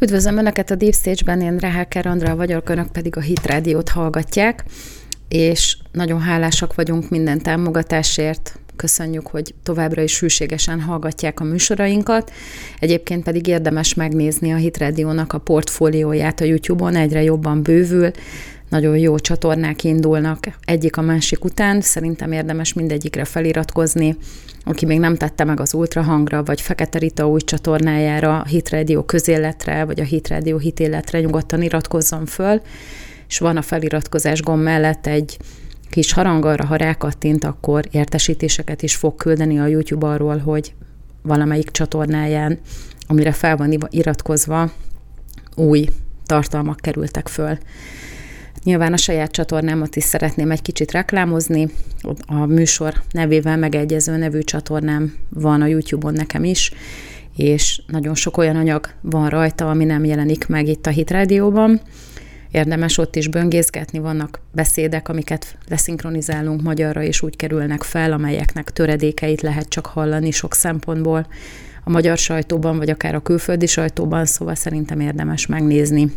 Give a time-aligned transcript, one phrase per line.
[0.00, 4.64] Üdvözlöm Önöket a Deep Stage-ben, én Reháker Andra vagyok, Önök pedig a Hit Rádiót hallgatják,
[5.28, 12.32] és nagyon hálásak vagyunk minden támogatásért, köszönjük, hogy továbbra is hűségesen hallgatják a műsorainkat.
[12.78, 18.10] Egyébként pedig érdemes megnézni a Hit Radio-nak a portfólióját a YouTube-on, egyre jobban bővül,
[18.68, 24.16] nagyon jó csatornák indulnak egyik a másik után, szerintem érdemes mindegyikre feliratkozni.
[24.64, 29.04] Aki még nem tette meg az Ultrahangra, vagy Fekete Rita új csatornájára, a Hit Radio
[29.04, 32.60] közéletre, vagy a Hit Radio hitéletre nyugodtan iratkozzon föl,
[33.28, 35.38] és van a feliratkozás gomb mellett egy
[35.90, 40.74] kis harang arra, ha rákattint, akkor értesítéseket is fog küldeni a YouTube arról, hogy
[41.22, 42.58] valamelyik csatornáján,
[43.06, 44.70] amire fel van iratkozva,
[45.56, 45.88] új
[46.24, 47.58] tartalmak kerültek föl.
[48.66, 51.68] Nyilván a saját csatornámat is szeretném egy kicsit reklámozni.
[52.26, 56.72] A műsor nevével megegyező nevű csatornám van a YouTube-on nekem is,
[57.36, 61.80] és nagyon sok olyan anyag van rajta, ami nem jelenik meg itt a Hit Rádióban.
[62.50, 69.40] Érdemes ott is böngészgetni, vannak beszédek, amiket leszinkronizálunk magyarra, és úgy kerülnek fel, amelyeknek töredékeit
[69.40, 71.26] lehet csak hallani sok szempontból
[71.84, 76.12] a magyar sajtóban, vagy akár a külföldi sajtóban, szóval szerintem érdemes megnézni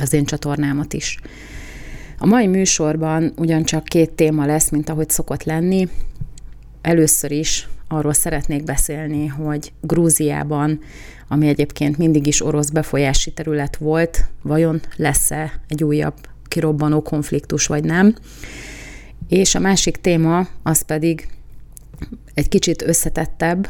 [0.00, 1.18] az én csatornámat is.
[2.18, 5.88] A mai műsorban ugyancsak két téma lesz, mint ahogy szokott lenni.
[6.80, 10.80] Először is arról szeretnék beszélni, hogy Grúziában,
[11.28, 16.14] ami egyébként mindig is orosz befolyási terület volt, vajon lesz-e egy újabb
[16.48, 18.14] kirobbanó konfliktus, vagy nem.
[19.28, 21.28] És a másik téma az pedig
[22.34, 23.68] egy kicsit összetettebb,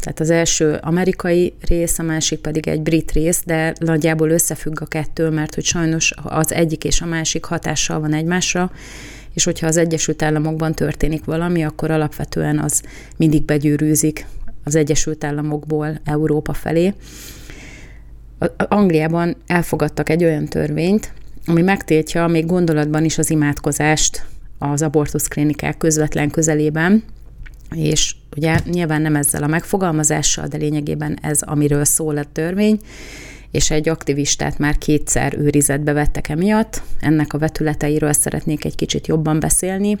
[0.00, 4.86] tehát az első amerikai rész, a másik pedig egy brit rész, de nagyjából összefügg a
[4.86, 8.70] kettő, mert hogy sajnos az egyik és a másik hatással van egymásra,
[9.34, 12.82] és hogyha az Egyesült Államokban történik valami, akkor alapvetően az
[13.16, 14.26] mindig begyűrűzik
[14.64, 16.94] az Egyesült Államokból Európa felé.
[18.56, 21.12] Angliában elfogadtak egy olyan törvényt,
[21.46, 24.24] ami megtiltja még gondolatban is az imádkozást
[24.58, 27.02] az abortuszklinikák közvetlen közelében,
[27.74, 32.78] és ugye nyilván nem ezzel a megfogalmazással, de lényegében ez, amiről szól a törvény,
[33.50, 36.82] és egy aktivistát már kétszer őrizetbe vettek emiatt.
[37.00, 39.98] Ennek a vetületeiről szeretnék egy kicsit jobban beszélni,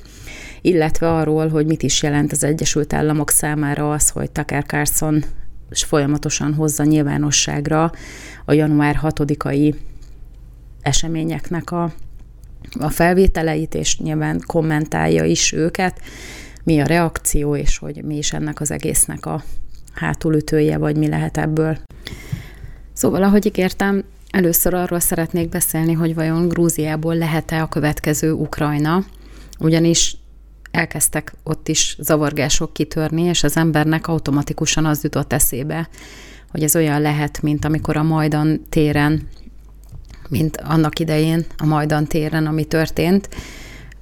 [0.60, 5.24] illetve arról, hogy mit is jelent az Egyesült Államok számára az, hogy Tucker Carlson
[5.70, 7.92] folyamatosan hozza nyilvánosságra
[8.44, 9.74] a január 6-ai
[10.82, 11.92] eseményeknek a,
[12.78, 16.00] a felvételeit, és nyilván kommentálja is őket,
[16.70, 19.42] mi a reakció, és hogy mi is ennek az egésznek a
[19.92, 21.78] hátulütője, vagy mi lehet ebből.
[22.92, 29.04] Szóval, ahogy ígértem, először arról szeretnék beszélni, hogy vajon Grúziából lehet-e a következő Ukrajna,
[29.58, 30.16] ugyanis
[30.70, 35.88] elkezdtek ott is zavargások kitörni, és az embernek automatikusan az jutott eszébe,
[36.50, 39.28] hogy ez olyan lehet, mint amikor a Majdan téren,
[40.28, 43.28] mint annak idején a Majdan téren, ami történt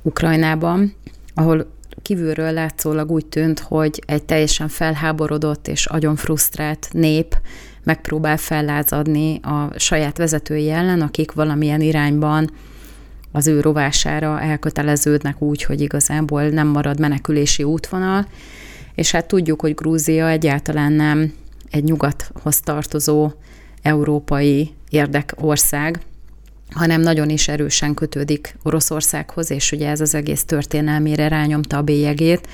[0.03, 0.95] Ukrajnában,
[1.35, 7.37] ahol kívülről látszólag úgy tűnt, hogy egy teljesen felháborodott és agyon frusztrált nép
[7.83, 12.51] megpróbál fellázadni a saját vezetői ellen, akik valamilyen irányban
[13.33, 18.27] az ő rovására elköteleződnek úgy, hogy igazából nem marad menekülési útvonal,
[18.95, 21.33] és hát tudjuk, hogy Grúzia egyáltalán nem
[21.71, 23.31] egy nyugathoz tartozó
[23.83, 26.01] európai érdekország,
[26.71, 32.49] hanem nagyon is erősen kötődik Oroszországhoz, és ugye ez az egész történelmére rányomta a bélyegét.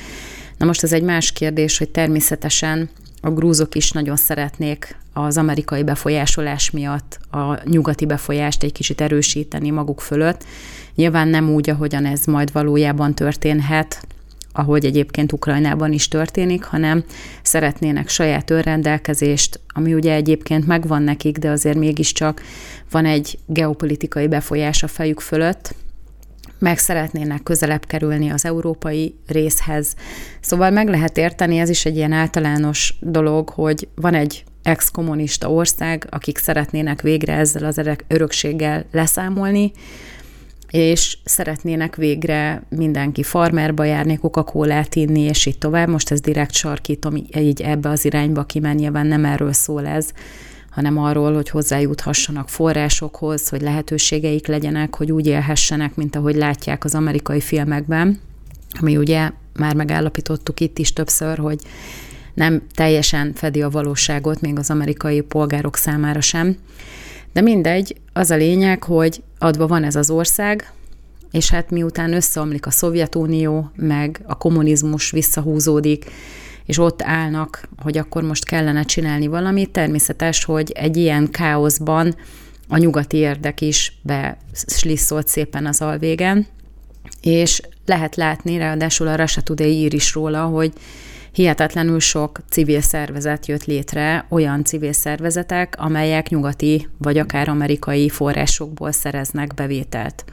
[0.58, 2.88] Na most ez egy más kérdés, hogy természetesen
[3.20, 9.70] a grúzok is nagyon szeretnék az amerikai befolyásolás miatt a nyugati befolyást egy kicsit erősíteni
[9.70, 10.44] maguk fölött.
[10.94, 14.06] Nyilván nem úgy, ahogyan ez majd valójában történhet,
[14.56, 17.04] ahogy egyébként Ukrajnában is történik, hanem
[17.42, 22.42] szeretnének saját önrendelkezést, ami ugye egyébként megvan nekik, de azért mégiscsak
[22.90, 25.74] van egy geopolitikai befolyás a fejük fölött,
[26.58, 29.94] meg szeretnének közelebb kerülni az európai részhez.
[30.40, 36.06] Szóval meg lehet érteni, ez is egy ilyen általános dolog, hogy van egy ex-kommunista ország,
[36.10, 39.72] akik szeretnének végre ezzel az örökséggel leszámolni,
[40.74, 45.88] és szeretnének végre mindenki farmerba járni, coca inni, és így tovább.
[45.88, 50.08] Most ez direkt sarkítom így ebbe az irányba ki, nyilván nem erről szól ez,
[50.70, 56.94] hanem arról, hogy hozzájuthassanak forrásokhoz, hogy lehetőségeik legyenek, hogy úgy élhessenek, mint ahogy látják az
[56.94, 58.20] amerikai filmekben,
[58.80, 61.58] ami ugye már megállapítottuk itt is többször, hogy
[62.34, 66.56] nem teljesen fedi a valóságot, még az amerikai polgárok számára sem.
[67.32, 70.72] De mindegy, az a lényeg, hogy adva van ez az ország,
[71.30, 76.10] és hát miután összeomlik a Szovjetunió, meg a kommunizmus visszahúzódik,
[76.64, 82.16] és ott állnak, hogy akkor most kellene csinálni valamit, természetes, hogy egy ilyen káoszban
[82.68, 86.46] a nyugati érdek is beslisszolt szépen az alvégen,
[87.22, 90.72] és lehet látni, ráadásul a Russia Today ír is róla, hogy
[91.34, 98.92] hihetetlenül sok civil szervezet jött létre, olyan civil szervezetek, amelyek nyugati vagy akár amerikai forrásokból
[98.92, 100.24] szereznek bevételt.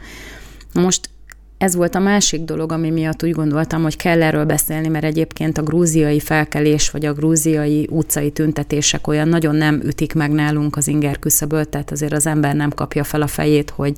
[0.74, 1.09] Most
[1.57, 5.57] ez volt a másik dolog, ami miatt úgy gondoltam, hogy kell erről beszélni, mert egyébként
[5.57, 10.88] a grúziai felkelés vagy a grúziai utcai tüntetések olyan nagyon nem ütik meg nálunk az
[10.88, 13.95] inger küszöböt, tehát azért az ember nem kapja fel a fejét, hogy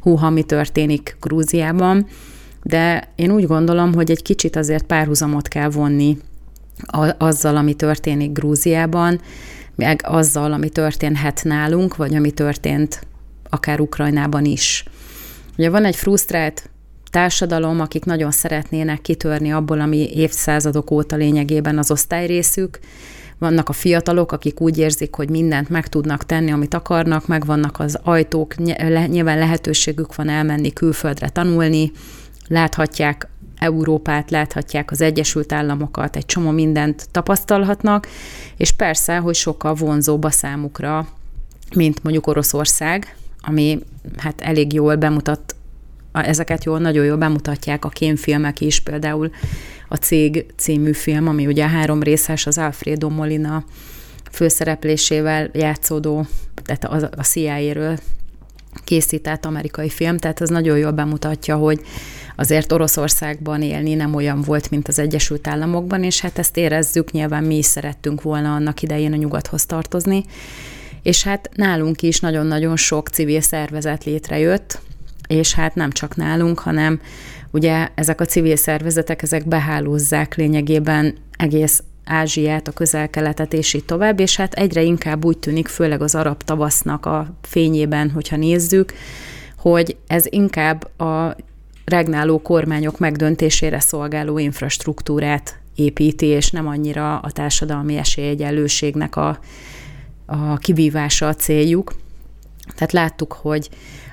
[0.00, 2.06] húha, mi történik Grúziában,
[2.62, 6.18] de én úgy gondolom, hogy egy kicsit azért párhuzamot kell vonni
[7.18, 9.20] azzal, ami történik Grúziában,
[9.76, 13.06] meg azzal, ami történhet nálunk, vagy ami történt
[13.48, 14.84] akár Ukrajnában is.
[15.58, 16.70] Ugye van egy frusztrált
[17.10, 22.78] társadalom, akik nagyon szeretnének kitörni abból, ami évszázadok óta lényegében az osztályrészük.
[23.38, 27.80] Vannak a fiatalok, akik úgy érzik, hogy mindent meg tudnak tenni, amit akarnak, meg vannak
[27.80, 28.56] az ajtók,
[29.06, 31.92] nyilván lehetőségük van elmenni külföldre tanulni,
[32.48, 33.28] láthatják
[33.58, 38.08] Európát, láthatják az Egyesült Államokat, egy csomó mindent tapasztalhatnak,
[38.56, 41.08] és persze, hogy sokkal vonzóbb a számukra,
[41.74, 43.78] mint mondjuk Oroszország, ami
[44.16, 45.54] hát elég jól bemutat,
[46.12, 49.30] ezeket jól, nagyon jól bemutatják a kémfilmek is, például
[49.88, 53.64] a Cég című film, ami ugye három részes, az Alfredo Molina
[54.30, 56.26] főszereplésével játszódó,
[56.64, 56.84] tehát
[57.16, 57.98] a CIA-ről
[58.84, 61.80] készített amerikai film, tehát ez nagyon jól bemutatja, hogy
[62.36, 67.44] azért Oroszországban élni nem olyan volt, mint az Egyesült Államokban, és hát ezt érezzük, nyilván
[67.44, 70.24] mi is szerettünk volna annak idején a nyugathoz tartozni,
[71.02, 74.78] és hát nálunk is nagyon-nagyon sok civil szervezet létrejött,
[75.28, 77.00] és hát nem csak nálunk, hanem
[77.50, 84.20] ugye ezek a civil szervezetek, ezek behálózzák lényegében egész Ázsiát, a közel-keletet és így tovább,
[84.20, 88.92] és hát egyre inkább úgy tűnik, főleg az arab tavasznak a fényében, hogyha nézzük,
[89.56, 91.36] hogy ez inkább a
[91.84, 99.38] regnáló kormányok megdöntésére szolgáló infrastruktúrát építi, és nem annyira a társadalmi esélyegyenlőségnek a,
[100.26, 101.94] a kivívása a céljuk.
[102.74, 103.68] Tehát láttuk, hogy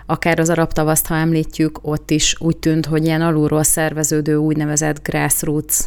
[0.05, 5.07] akár az arab tavaszt, ha említjük, ott is úgy tűnt, hogy ilyen alulról szerveződő úgynevezett
[5.07, 5.77] grassroots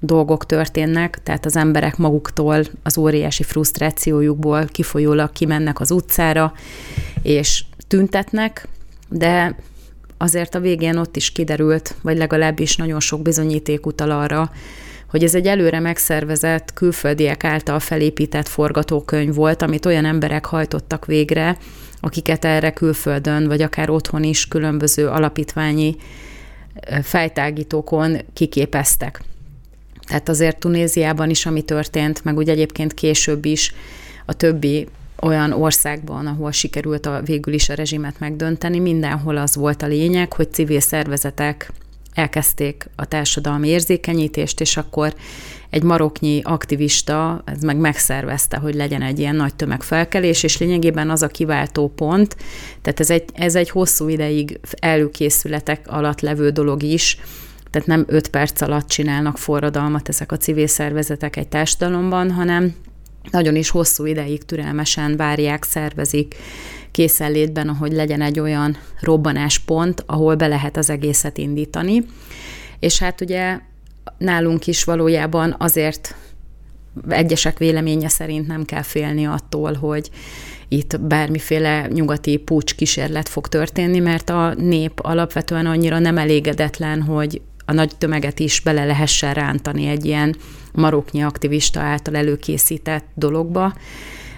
[0.00, 6.52] dolgok történnek, tehát az emberek maguktól az óriási frusztrációjukból kifolyólag kimennek az utcára,
[7.22, 8.68] és tüntetnek,
[9.08, 9.56] de
[10.22, 14.50] azért a végén ott is kiderült, vagy legalábbis nagyon sok bizonyíték utal arra,
[15.10, 21.56] hogy ez egy előre megszervezett, külföldiek által felépített forgatókönyv volt, amit olyan emberek hajtottak végre,
[22.00, 25.96] akiket erre külföldön, vagy akár otthon is különböző alapítványi
[27.02, 29.22] fejtágítókon kiképeztek.
[30.06, 33.74] Tehát azért Tunéziában is, ami történt, meg ugye egyébként később is
[34.26, 34.88] a többi
[35.22, 40.32] olyan országban, ahol sikerült a, végül is a rezsimet megdönteni, mindenhol az volt a lényeg,
[40.32, 41.72] hogy civil szervezetek
[42.14, 45.14] elkezdték a társadalmi érzékenyítést, és akkor
[45.70, 51.22] egy maroknyi aktivista, ez meg megszervezte, hogy legyen egy ilyen nagy tömegfelkelés, és lényegében az
[51.22, 52.36] a kiváltó pont,
[52.82, 57.18] tehát ez egy, ez egy hosszú ideig előkészületek alatt levő dolog is,
[57.70, 62.74] tehát nem öt perc alatt csinálnak forradalmat ezek a civil szervezetek egy társadalomban, hanem
[63.30, 66.34] nagyon is hosszú ideig türelmesen várják, szervezik
[66.90, 72.04] készenlétben, hogy legyen egy olyan robbanáspont, ahol be lehet az egészet indítani.
[72.78, 73.58] És hát ugye
[74.18, 76.14] nálunk is valójában azért
[77.08, 80.10] egyesek véleménye szerint nem kell félni attól, hogy
[80.68, 87.40] itt bármiféle nyugati pucs kísérlet fog történni, mert a nép alapvetően annyira nem elégedetlen, hogy
[87.64, 90.36] a nagy tömeget is bele lehessen rántani egy ilyen
[90.72, 93.74] maroknyi aktivista által előkészített dologba.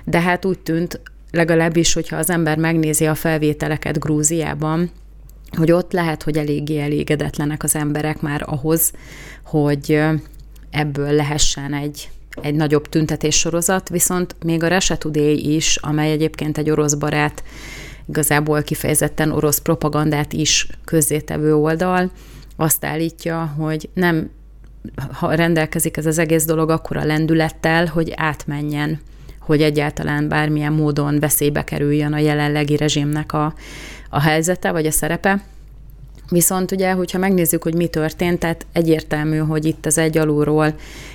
[0.04, 4.90] De hát úgy tűnt, legalábbis, hogyha az ember megnézi a felvételeket Grúziában,
[5.56, 8.92] hogy ott lehet, hogy eléggé elégedetlenek az emberek már ahhoz,
[9.44, 10.00] hogy
[10.70, 12.10] ebből lehessen egy,
[12.42, 17.42] egy nagyobb tüntetéssorozat, viszont még a Today is, amely egyébként egy orosz barát,
[18.08, 22.10] igazából kifejezetten orosz propagandát is közzétevő oldal,
[22.56, 24.30] azt állítja, hogy nem
[25.12, 29.00] ha rendelkezik ez az egész dolog akkor a lendülettel, hogy átmenjen,
[29.40, 33.54] hogy egyáltalán bármilyen módon veszélybe kerüljön a jelenlegi rezsimnek a,
[34.10, 35.44] a helyzete vagy a szerepe.
[36.28, 40.74] Viszont ugye, hogyha megnézzük, hogy mi történt, tehát egyértelmű, hogy itt az egy alulról,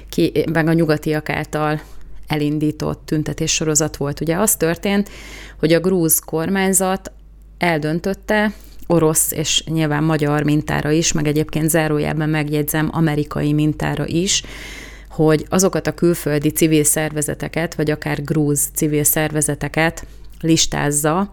[0.10, 1.82] ki, meg a nyugatiak által
[2.28, 4.22] elindított tüntetéssorozat volt.
[4.22, 5.10] Ugye az történt,
[5.60, 7.12] hogy a grúz kormányzat
[7.58, 8.54] eldöntötte,
[8.88, 14.44] orosz és nyilván magyar mintára is, meg egyébként zárójában megjegyzem amerikai mintára is,
[15.10, 20.06] hogy azokat a külföldi civil szervezeteket, vagy akár grúz civil szervezeteket
[20.42, 21.30] listázza,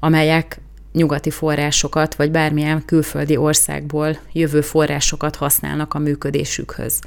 [0.00, 0.60] amelyek
[0.92, 7.00] nyugati forrásokat, vagy bármilyen külföldi országból jövő forrásokat használnak a működésükhöz.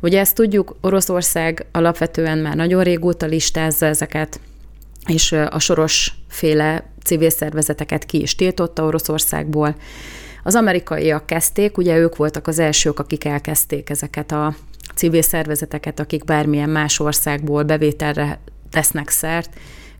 [0.00, 4.40] Ugye ezt tudjuk, Oroszország alapvetően már nagyon régóta listázza ezeket,
[5.06, 9.76] és a soros féle civil szervezeteket ki is tiltotta Oroszországból.
[10.42, 14.54] Az amerikaiak kezdték, ugye ők voltak az elsők, akik elkezdték ezeket a
[14.94, 18.40] civil szervezeteket, akik bármilyen más országból bevételre
[18.70, 19.50] tesznek szert,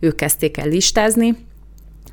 [0.00, 1.36] ők kezdték el listázni,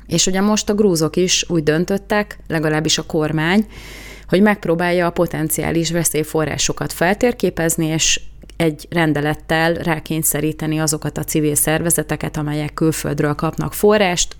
[0.06, 3.66] és ugye most a grúzok is úgy döntöttek, legalábbis a kormány,
[4.28, 8.20] hogy megpróbálja a potenciális veszélyforrásokat feltérképezni, és
[8.58, 14.36] egy rendelettel rákényszeríteni azokat a civil szervezeteket, amelyek külföldről kapnak forrást,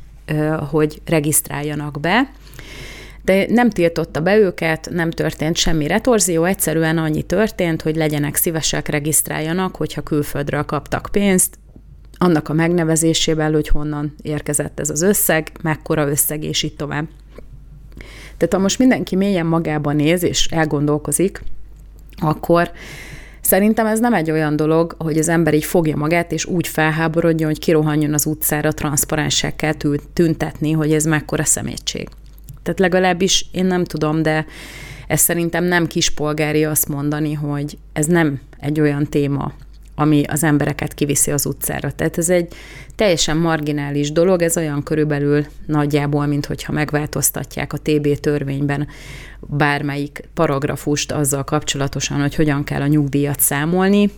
[0.71, 2.31] hogy regisztráljanak be.
[3.23, 8.89] De nem tiltotta be őket, nem történt semmi retorzió, egyszerűen annyi történt, hogy legyenek szívesek,
[8.89, 11.59] regisztráljanak, hogyha külföldről kaptak pénzt,
[12.19, 17.09] annak a megnevezésével, hogy honnan érkezett ez az összeg, mekkora összeg, és így tovább.
[18.37, 21.43] Tehát ha most mindenki mélyen magában néz, és elgondolkozik,
[22.17, 22.71] akkor
[23.49, 27.49] Szerintem ez nem egy olyan dolog, hogy az ember így fogja magát, és úgy felháborodjon,
[27.49, 29.75] hogy kirohanjon az utcára transzparensekkel
[30.13, 32.09] tüntetni, hogy ez mekkora szemétség.
[32.63, 34.47] Tehát legalábbis én nem tudom, de
[35.07, 39.53] ez szerintem nem kispolgári azt mondani, hogy ez nem egy olyan téma,
[39.99, 41.93] ami az embereket kiviszi az utcára.
[41.93, 42.53] Tehát ez egy
[42.95, 48.89] teljesen marginális dolog, ez olyan körülbelül nagyjából, mint hogyha megváltoztatják a TB törvényben
[49.41, 54.11] bármelyik paragrafust azzal kapcsolatosan, hogy hogyan kell a nyugdíjat számolni,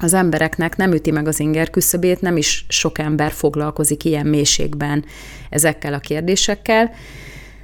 [0.00, 5.04] az embereknek nem üti meg az inger küszöbét, nem is sok ember foglalkozik ilyen mélységben
[5.50, 6.90] ezekkel a kérdésekkel,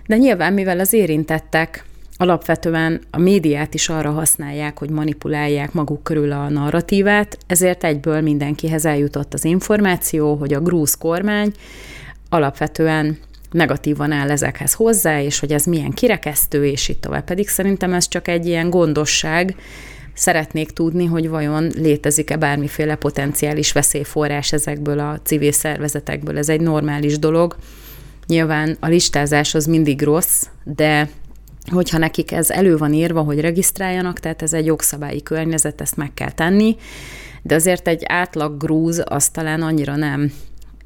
[0.07, 1.85] de nyilván, mivel az érintettek
[2.17, 8.85] alapvetően a médiát is arra használják, hogy manipulálják maguk körül a narratívát, ezért egyből mindenkihez
[8.85, 11.53] eljutott az információ, hogy a grúz kormány
[12.29, 13.19] alapvetően
[13.51, 17.25] negatívan áll ezekhez hozzá, és hogy ez milyen kirekesztő, és itt tovább.
[17.25, 19.57] Pedig szerintem ez csak egy ilyen gondosság,
[20.17, 26.39] Szeretnék tudni, hogy vajon létezik-e bármiféle potenciális veszélyforrás ezekből a civil szervezetekből.
[26.39, 27.57] Ez egy normális dolog.
[28.27, 31.09] Nyilván a listázás az mindig rossz, de
[31.73, 36.15] hogyha nekik ez elő van írva, hogy regisztráljanak, tehát ez egy jogszabályi környezet, ezt meg
[36.15, 36.77] kell tenni,
[37.43, 40.33] de azért egy átlag grúz az talán annyira nem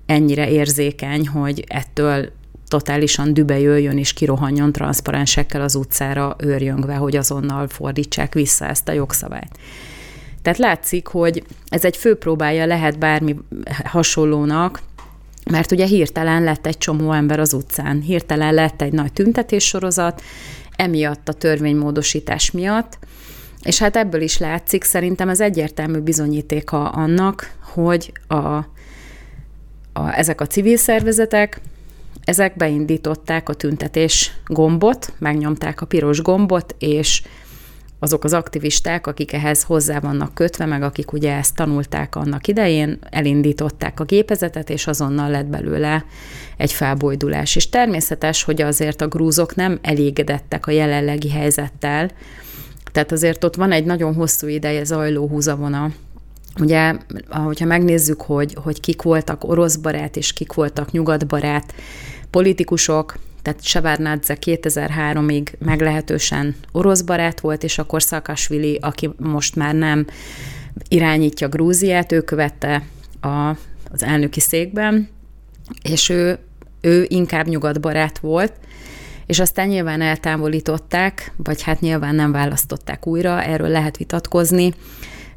[0.06, 2.30] ennyire érzékeny, hogy ettől
[2.68, 8.92] totálisan dübe jöjjön és kirohanjon transzparensekkel az utcára őrjöngve, hogy azonnal fordítsák vissza ezt a
[8.92, 9.58] jogszabályt.
[10.42, 13.36] Tehát látszik, hogy ez egy fő próbája lehet bármi
[13.84, 14.82] hasonlónak,
[15.50, 20.22] mert ugye hirtelen lett egy csomó ember az utcán, hirtelen lett egy nagy tüntetéssorozat,
[20.78, 22.98] emiatt a törvénymódosítás miatt,
[23.62, 28.66] és hát ebből is látszik, szerintem ez egyértelmű bizonyítéka annak, hogy a, a,
[30.12, 31.60] ezek a civil szervezetek,
[32.24, 37.22] ezek beindították a tüntetés gombot, megnyomták a piros gombot, és
[37.98, 42.98] azok az aktivisták, akik ehhez hozzá vannak kötve, meg akik ugye ezt tanulták annak idején,
[43.10, 46.04] elindították a gépezetet, és azonnal lett belőle
[46.56, 47.56] egy felbojdulás.
[47.56, 52.10] És természetes, hogy azért a grúzok nem elégedettek a jelenlegi helyzettel,
[52.92, 55.90] tehát azért ott van egy nagyon hosszú ideje zajló húzavona,
[56.60, 56.94] Ugye,
[57.28, 61.74] ahogyha megnézzük, hogy, hogy kik voltak orosz barát és kik voltak nyugatbarát
[62.30, 63.14] politikusok,
[63.48, 70.06] tehát Sevárnádze 2003-ig meglehetősen orosz barát volt, és akkor Szakasvili, aki most már nem
[70.88, 72.82] irányítja Grúziát, ő követte
[73.20, 73.48] a,
[73.90, 75.08] az elnöki székben,
[75.82, 76.38] és ő,
[76.80, 78.52] ő inkább nyugatbarát volt,
[79.26, 84.74] és aztán nyilván eltávolították, vagy hát nyilván nem választották újra, erről lehet vitatkozni,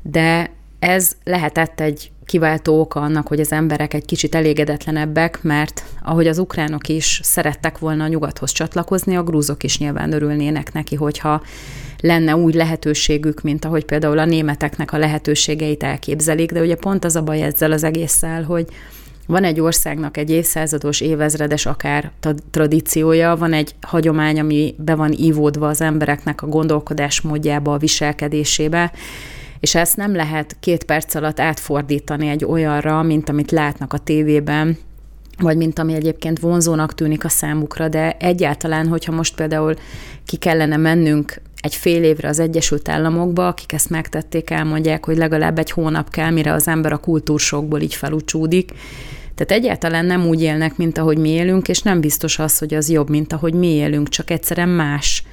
[0.01, 6.27] de ez lehetett egy kiváltó oka annak, hogy az emberek egy kicsit elégedetlenebbek, mert ahogy
[6.27, 11.41] az ukránok is szerettek volna a nyugathoz csatlakozni, a grúzok is nyilván örülnének neki, hogyha
[11.99, 17.15] lenne úgy lehetőségük, mint ahogy például a németeknek a lehetőségeit elképzelik, de ugye pont az
[17.15, 18.65] a baj ezzel az egésszel, hogy
[19.27, 22.11] van egy országnak egy évszázados, évezredes akár
[22.51, 28.91] tradíciója, van egy hagyomány, ami be van ívódva az embereknek a gondolkodásmódjába, a viselkedésébe,
[29.61, 34.77] és ezt nem lehet két perc alatt átfordítani egy olyanra, mint amit látnak a tévében,
[35.37, 39.73] vagy mint ami egyébként vonzónak tűnik a számukra, de egyáltalán, hogyha most például
[40.25, 45.59] ki kellene mennünk egy fél évre az Egyesült Államokba, akik ezt megtették, elmondják, hogy legalább
[45.59, 48.71] egy hónap kell, mire az ember a kultúrsokból így felúcsúdik.
[49.35, 52.89] Tehát egyáltalán nem úgy élnek, mint ahogy mi élünk, és nem biztos az, hogy az
[52.89, 55.23] jobb, mint ahogy mi élünk, csak egyszerűen más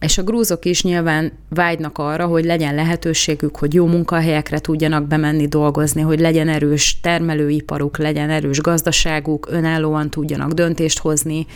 [0.00, 5.46] és a grúzok is nyilván vágynak arra, hogy legyen lehetőségük, hogy jó munkahelyekre tudjanak bemenni
[5.46, 11.46] dolgozni, hogy legyen erős termelőiparuk, legyen erős gazdaságuk, önállóan tudjanak döntést hozni,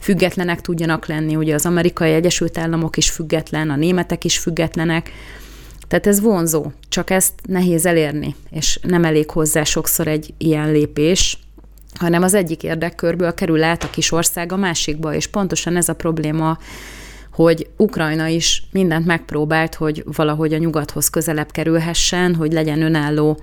[0.00, 1.36] függetlenek tudjanak lenni.
[1.36, 5.10] Ugye az amerikai Egyesült Államok is független, a németek is függetlenek.
[5.88, 11.38] Tehát ez vonzó, csak ezt nehéz elérni, és nem elég hozzá sokszor egy ilyen lépés,
[11.94, 15.94] hanem az egyik érdekkörből kerül át a kis ország a másikba, és pontosan ez a
[15.94, 16.58] probléma
[17.44, 23.40] hogy Ukrajna is mindent megpróbált, hogy valahogy a nyugathoz közelebb kerülhessen, hogy legyen önálló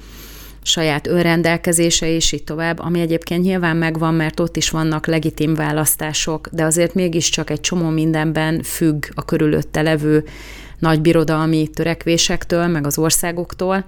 [0.62, 6.48] saját önrendelkezése, és így tovább, ami egyébként nyilván megvan, mert ott is vannak legitim választások,
[6.52, 10.24] de azért mégiscsak egy csomó mindenben függ a körülötte levő
[10.80, 13.86] nagy birodalmi törekvésektől, meg az országoktól.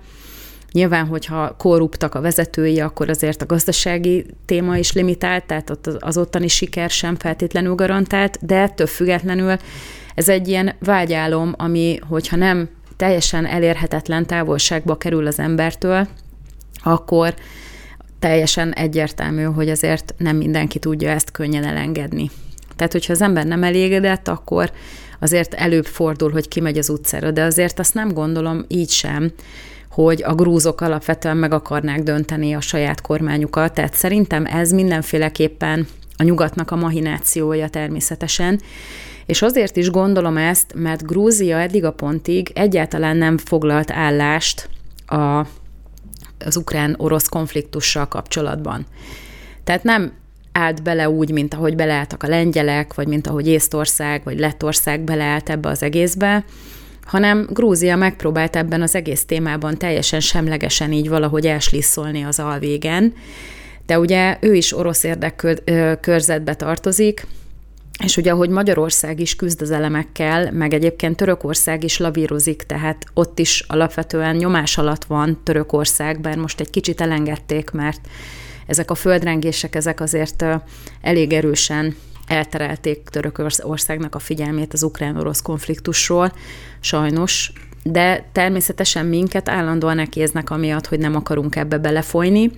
[0.71, 6.17] Nyilván, hogyha korruptak a vezetői, akkor azért a gazdasági téma is limitált, tehát ott az
[6.17, 9.57] ottani siker sem feltétlenül garantált, de ettől függetlenül
[10.15, 16.07] ez egy ilyen vágyálom, ami, hogyha nem teljesen elérhetetlen távolságba kerül az embertől,
[16.83, 17.33] akkor
[18.19, 22.31] teljesen egyértelmű, hogy azért nem mindenki tudja ezt könnyen elengedni.
[22.75, 24.71] Tehát, hogyha az ember nem elégedett, akkor
[25.19, 29.31] azért előbb fordul, hogy kimegy az utcára, de azért azt nem gondolom így sem,
[30.03, 33.73] hogy a grúzok alapvetően meg akarnák dönteni a saját kormányukat.
[33.73, 35.87] Tehát szerintem ez mindenféleképpen
[36.17, 38.61] a nyugatnak a mahinációja természetesen.
[39.25, 44.69] És azért is gondolom ezt, mert Grúzia eddig a pontig egyáltalán nem foglalt állást
[45.05, 45.39] a,
[46.45, 48.85] az ukrán-orosz konfliktussal kapcsolatban.
[49.63, 50.11] Tehát nem
[50.51, 55.49] állt bele úgy, mint ahogy beleálltak a lengyelek, vagy mint ahogy Észtország, vagy Lettország beleállt
[55.49, 56.43] ebbe az egészbe,
[57.07, 63.13] hanem Grúzia megpróbált ebben az egész témában teljesen semlegesen így valahogy elslisszolni az alvégen,
[63.85, 67.27] de ugye ő is orosz érdekkörzetbe tartozik,
[68.03, 73.39] és ugye, ahogy Magyarország is küzd az elemekkel, meg egyébként Törökország is lavírozik, tehát ott
[73.39, 77.99] is alapvetően nyomás alatt van Törökország, bár most egy kicsit elengedték, mert
[78.65, 80.45] ezek a földrengések, ezek azért
[81.01, 81.95] elég erősen
[82.27, 86.31] elterelték Törökországnak a figyelmét az ukrán-orosz konfliktusról,
[86.79, 87.51] sajnos,
[87.83, 92.51] de természetesen minket állandóan ekéznek amiatt, hogy nem akarunk ebbe belefolyni,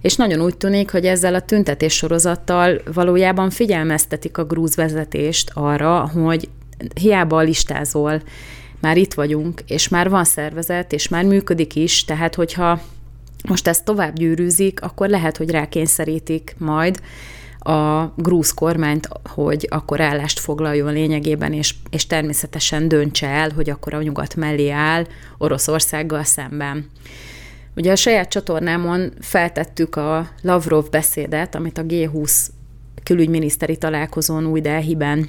[0.00, 6.08] és nagyon úgy tűnik, hogy ezzel a tüntetés sorozattal valójában figyelmeztetik a grúz vezetést arra,
[6.08, 6.48] hogy
[7.00, 8.22] hiába listázol,
[8.80, 12.80] már itt vagyunk, és már van szervezet, és már működik is, tehát hogyha
[13.48, 17.00] most ezt tovább gyűrűzik, akkor lehet, hogy rákényszerítik majd
[17.60, 23.94] a grúz kormányt, hogy akkor állást foglaljon lényegében, és, és természetesen döntse el, hogy akkor
[23.94, 25.06] a nyugat mellé áll
[25.38, 26.90] Oroszországgal szemben.
[27.76, 32.46] Ugye a saját csatornámon feltettük a Lavrov beszédet, amit a G20
[33.02, 35.28] külügyminiszteri találkozón új Delhiben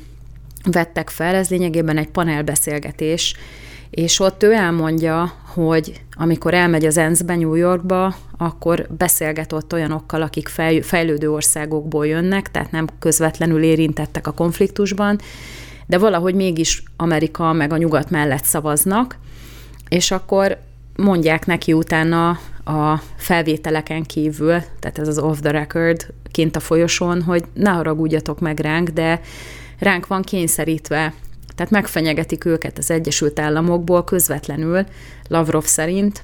[0.64, 1.36] vettek fel.
[1.36, 3.36] Ez lényegében egy panelbeszélgetés,
[3.92, 10.22] és ott ő elmondja, hogy amikor elmegy az ENSZ-be New Yorkba, akkor beszélget ott olyanokkal,
[10.22, 10.48] akik
[10.82, 15.20] fejlődő országokból jönnek, tehát nem közvetlenül érintettek a konfliktusban,
[15.88, 19.18] de valahogy mégis Amerika meg a nyugat mellett szavaznak,
[19.90, 20.58] és akkor
[20.96, 22.30] mondják neki utána
[22.66, 28.40] a felvételeken kívül, tehát ez az off the record kint a folyosón, hogy ne haragudjatok
[28.40, 29.22] meg ránk, de
[29.80, 31.14] ránk van kényszerítve
[31.62, 34.86] tehát megfenyegetik őket az Egyesült Államokból közvetlenül,
[35.28, 36.24] Lavrov szerint,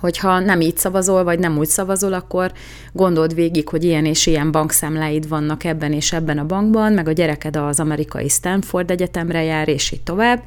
[0.00, 2.52] hogyha nem így szavazol, vagy nem úgy szavazol, akkor
[2.92, 7.12] gondold végig, hogy ilyen és ilyen bankszámláid vannak ebben és ebben a bankban, meg a
[7.12, 10.42] gyereked az amerikai Stanford Egyetemre jár, és így tovább.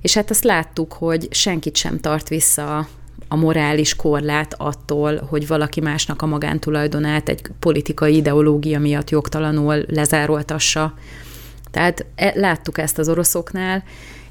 [0.00, 2.88] És hát azt láttuk, hogy senkit sem tart vissza
[3.28, 10.94] a morális korlát attól, hogy valaki másnak a magántulajdonát egy politikai ideológia miatt jogtalanul lezároltassa
[11.78, 13.82] tehát e, láttuk ezt az oroszoknál,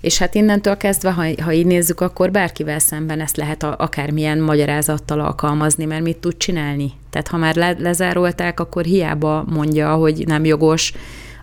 [0.01, 4.39] és hát innentől kezdve, ha, ha így nézzük, akkor bárkivel szemben ezt lehet a, akármilyen
[4.39, 6.91] magyarázattal alkalmazni, mert mit tud csinálni.
[7.09, 10.93] Tehát ha már le, lezárolták, akkor hiába mondja, hogy nem jogos,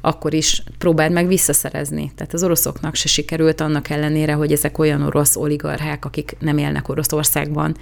[0.00, 2.12] akkor is próbáld meg visszaszerezni.
[2.16, 6.88] Tehát az oroszoknak se sikerült annak ellenére, hogy ezek olyan orosz oligarchák, akik nem élnek
[6.88, 7.76] Oroszországban,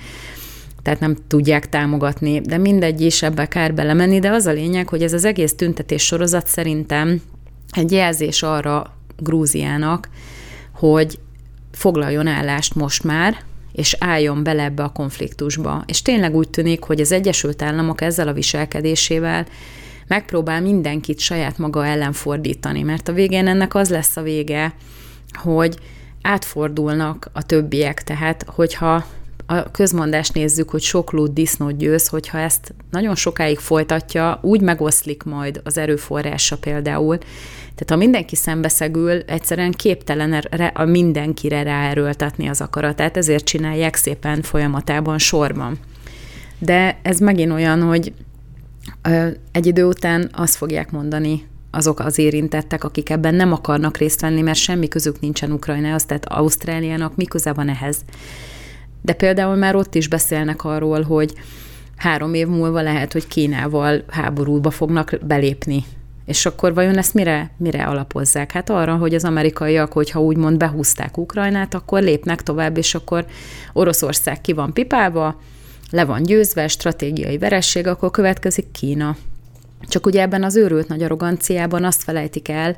[0.83, 5.03] tehát nem tudják támogatni, de mindegy is ebbe kár belemenni, de az a lényeg, hogy
[5.03, 7.23] ez az egész tüntetés sorozat szerintem
[7.73, 10.09] egy jelzés arra Grúziának,
[10.73, 11.19] hogy
[11.73, 13.37] foglaljon állást most már,
[13.73, 15.83] és álljon bele ebbe a konfliktusba.
[15.87, 19.47] És tényleg úgy tűnik, hogy az Egyesült Államok ezzel a viselkedésével
[20.07, 24.75] megpróbál mindenkit saját maga ellen fordítani, mert a végén ennek az lesz a vége,
[25.33, 25.77] hogy
[26.23, 29.05] átfordulnak a többiek, tehát hogyha
[29.47, 35.23] a közmondást nézzük, hogy sok lúd disznót győz, hogyha ezt nagyon sokáig folytatja, úgy megoszlik
[35.23, 37.19] majd az erőforrása például.
[37.75, 40.33] Tehát ha mindenki szembeszegül, egyszerűen képtelen
[40.75, 45.79] a mindenkire ráerőltetni az akaratát, ezért csinálják szépen folyamatában sorban.
[46.59, 48.13] De ez megint olyan, hogy
[49.53, 54.41] egy idő után azt fogják mondani azok az érintettek, akik ebben nem akarnak részt venni,
[54.41, 57.97] mert semmi közük nincsen Ukrajnához, tehát Ausztráliának mi van ehhez.
[59.03, 61.33] De például már ott is beszélnek arról, hogy
[61.97, 65.85] három év múlva lehet, hogy Kínával háborúba fognak belépni.
[66.33, 68.53] És akkor vajon ezt mire, mire alapozzák?
[68.53, 73.27] Hát arra, hogy az amerikaiak, hogyha úgymond behúzták Ukrajnát, akkor lépnek tovább, és akkor
[73.73, 75.41] Oroszország ki van pipálva,
[75.91, 79.17] le van győzve, stratégiai veresség, akkor következik Kína.
[79.89, 82.77] Csak ugye ebben az őrült nagy arroganciában azt felejtik el,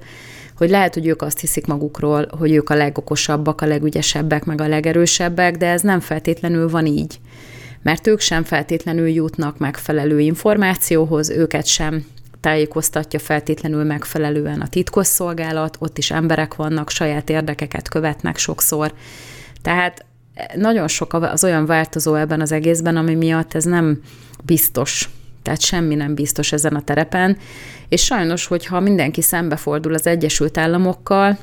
[0.56, 4.68] hogy lehet, hogy ők azt hiszik magukról, hogy ők a legokosabbak, a legügyesebbek, meg a
[4.68, 7.18] legerősebbek, de ez nem feltétlenül van így.
[7.82, 12.04] Mert ők sem feltétlenül jutnak megfelelő információhoz, őket sem
[12.44, 18.94] tájékoztatja feltétlenül megfelelően a titkosszolgálat, ott is emberek vannak, saját érdekeket követnek sokszor.
[19.62, 20.04] Tehát
[20.54, 24.00] nagyon sok az olyan változó ebben az egészben, ami miatt ez nem
[24.42, 25.08] biztos
[25.42, 27.36] tehát semmi nem biztos ezen a terepen,
[27.88, 31.38] és sajnos, hogyha mindenki szembefordul az Egyesült Államokkal,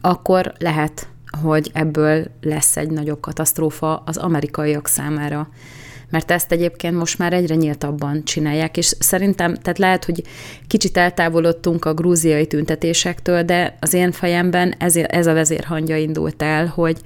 [0.00, 1.06] akkor lehet,
[1.42, 5.48] hogy ebből lesz egy nagyobb katasztrófa az amerikaiak számára.
[6.10, 10.22] Mert ezt egyébként most már egyre nyíltabban csinálják, és szerintem, tehát lehet, hogy
[10.66, 16.66] kicsit eltávolodtunk a grúziai tüntetésektől, de az én fejemben ez, ez a vezérhangja indult el,
[16.66, 16.96] hogy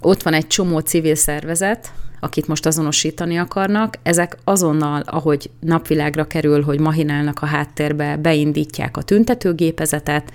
[0.00, 6.62] ott van egy csomó civil szervezet, akit most azonosítani akarnak, ezek azonnal, ahogy napvilágra kerül,
[6.62, 10.32] hogy mahinálnak a háttérbe, beindítják a tüntetőgépezetet,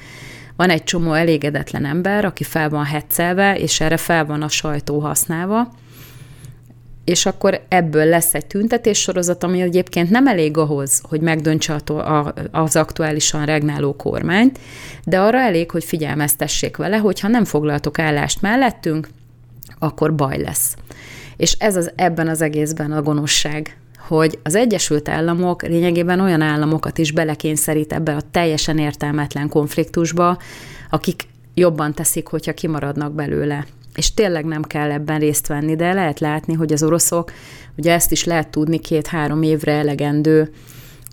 [0.56, 5.00] van egy csomó elégedetlen ember, aki fel van hetszelve, és erre fel van a sajtó
[5.00, 5.72] használva,
[7.10, 11.80] és akkor ebből lesz egy tüntetés sorozat, ami egyébként nem elég ahhoz, hogy megdöntse
[12.52, 14.60] az aktuálisan regnáló kormányt,
[15.04, 19.08] de arra elég, hogy figyelmeztessék vele, hogy ha nem foglaltok állást mellettünk,
[19.80, 20.76] akkor baj lesz.
[21.38, 26.98] És ez az ebben az egészben a gonoszság, hogy az Egyesült Államok lényegében olyan államokat
[26.98, 30.38] is belekényszerít ebbe a teljesen értelmetlen konfliktusba,
[30.90, 33.66] akik jobban teszik, hogyha kimaradnak belőle.
[34.00, 37.32] És tényleg nem kell ebben részt venni, de lehet látni, hogy az oroszok,
[37.78, 40.54] ugye ezt is lehet tudni, két-három évre elegendő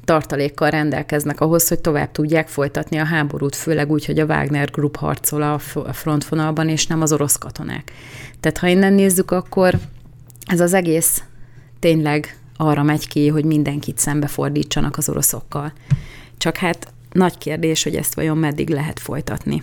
[0.05, 4.97] tartalékkal rendelkeznek ahhoz, hogy tovább tudják folytatni a háborút, főleg úgy, hogy a Wagner Group
[4.97, 5.59] harcol a
[5.93, 7.93] frontvonalban, és nem az orosz katonák.
[8.41, 9.75] Tehát ha innen nézzük, akkor
[10.45, 11.23] ez az egész
[11.79, 15.73] tényleg arra megy ki, hogy mindenkit szembefordítsanak az oroszokkal.
[16.39, 19.63] Csak hát nagy kérdés, hogy ezt vajon meddig lehet folytatni.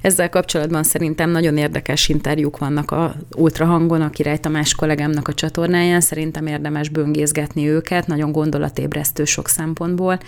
[0.00, 6.00] Ezzel kapcsolatban szerintem nagyon érdekes interjúk vannak a Ultrahangon, a Király Tamás kollégámnak a csatornáján.
[6.00, 10.18] Szerintem érdemes böngészgetni őket, nagyon gondolatébresztő sok szempontból.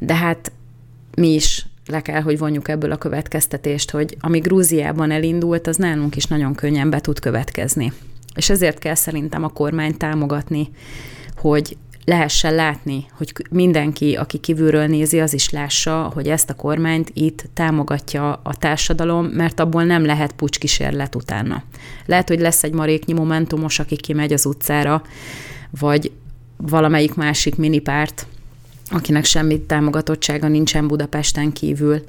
[0.00, 0.52] De hát
[1.16, 6.16] mi is le kell, hogy vonjuk ebből a következtetést, hogy ami Grúziában elindult, az nálunk
[6.16, 7.92] is nagyon könnyen be tud következni.
[8.34, 10.70] És ezért kell szerintem a kormány támogatni,
[11.36, 11.76] hogy
[12.08, 17.44] lehessen látni, hogy mindenki, aki kívülről nézi, az is lássa, hogy ezt a kormányt itt
[17.54, 21.62] támogatja a társadalom, mert abból nem lehet pucskísérlet utána.
[22.06, 25.02] Lehet, hogy lesz egy maréknyi momentumos, aki kimegy az utcára,
[25.80, 26.10] vagy
[26.56, 28.26] valamelyik másik minipárt,
[28.90, 32.02] akinek semmi támogatottsága nincsen Budapesten kívül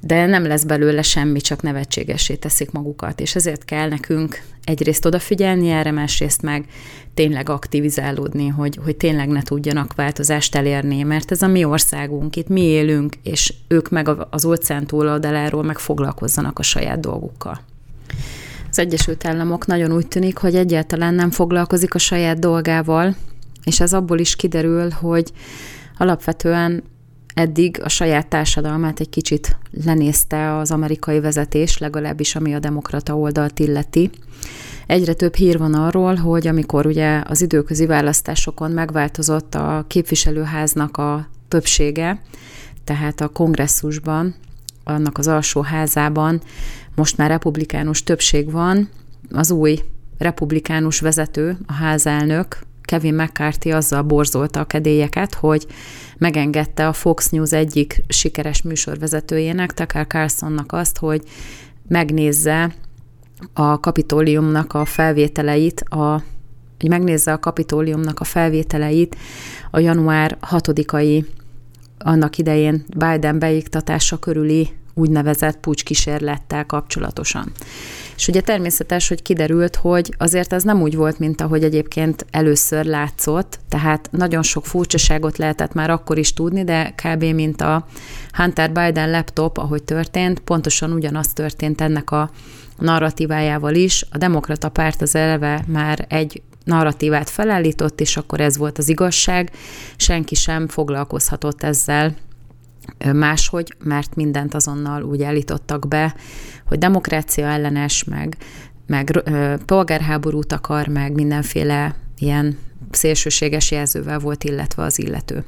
[0.00, 5.68] de nem lesz belőle semmi, csak nevetségesé teszik magukat, és ezért kell nekünk egyrészt odafigyelni
[5.68, 6.64] erre, másrészt meg
[7.14, 12.48] tényleg aktivizálódni, hogy, hogy tényleg ne tudjanak változást elérni, mert ez a mi országunk, itt
[12.48, 17.60] mi élünk, és ők meg az óceán túloldaláról meg foglalkozzanak a saját dolgukkal.
[18.70, 23.16] Az Egyesült Államok nagyon úgy tűnik, hogy egyáltalán nem foglalkozik a saját dolgával,
[23.64, 25.32] és ez abból is kiderül, hogy
[25.98, 26.82] alapvetően
[27.40, 33.58] eddig a saját társadalmát egy kicsit lenézte az amerikai vezetés, legalábbis ami a demokrata oldalt
[33.58, 34.10] illeti.
[34.86, 41.28] Egyre több hír van arról, hogy amikor ugye az időközi választásokon megváltozott a képviselőháznak a
[41.48, 42.22] többsége,
[42.84, 44.34] tehát a kongresszusban,
[44.84, 46.40] annak az alsó házában
[46.94, 48.88] most már republikánus többség van,
[49.30, 49.80] az új
[50.18, 52.58] republikánus vezető, a házelnök,
[52.90, 55.66] Kevin McCarthy azzal borzolta a kedélyeket, hogy
[56.20, 61.22] megengedte a Fox News egyik sikeres műsorvezetőjének, Tucker Carlsonnak azt, hogy
[61.88, 62.74] megnézze
[63.52, 66.22] a kapitóliumnak a felvételeit, a,
[66.80, 69.16] hogy megnézze a kapitóliumnak a felvételeit
[69.70, 71.24] a január 6-ai
[71.98, 77.52] annak idején Biden beiktatása körüli úgynevezett pucskísérlettel kapcsolatosan.
[78.20, 82.84] És ugye természetes, hogy kiderült, hogy azért ez nem úgy volt, mint ahogy egyébként először
[82.84, 87.24] látszott, tehát nagyon sok furcsaságot lehetett már akkor is tudni, de kb.
[87.24, 87.86] mint a
[88.32, 92.30] Hunter Biden laptop, ahogy történt, pontosan ugyanaz történt ennek a
[92.78, 94.04] narratívájával is.
[94.10, 99.50] A demokrata párt az eleve már egy narratívát felállított, és akkor ez volt az igazság.
[99.96, 102.14] Senki sem foglalkozhatott ezzel
[103.12, 106.14] máshogy, mert mindent azonnal úgy állítottak be,
[106.66, 108.36] hogy demokrácia ellenes, meg,
[108.86, 109.22] meg
[109.66, 112.58] polgárháborút akar, meg mindenféle ilyen
[112.90, 115.44] szélsőséges jelzővel volt illetve az illető.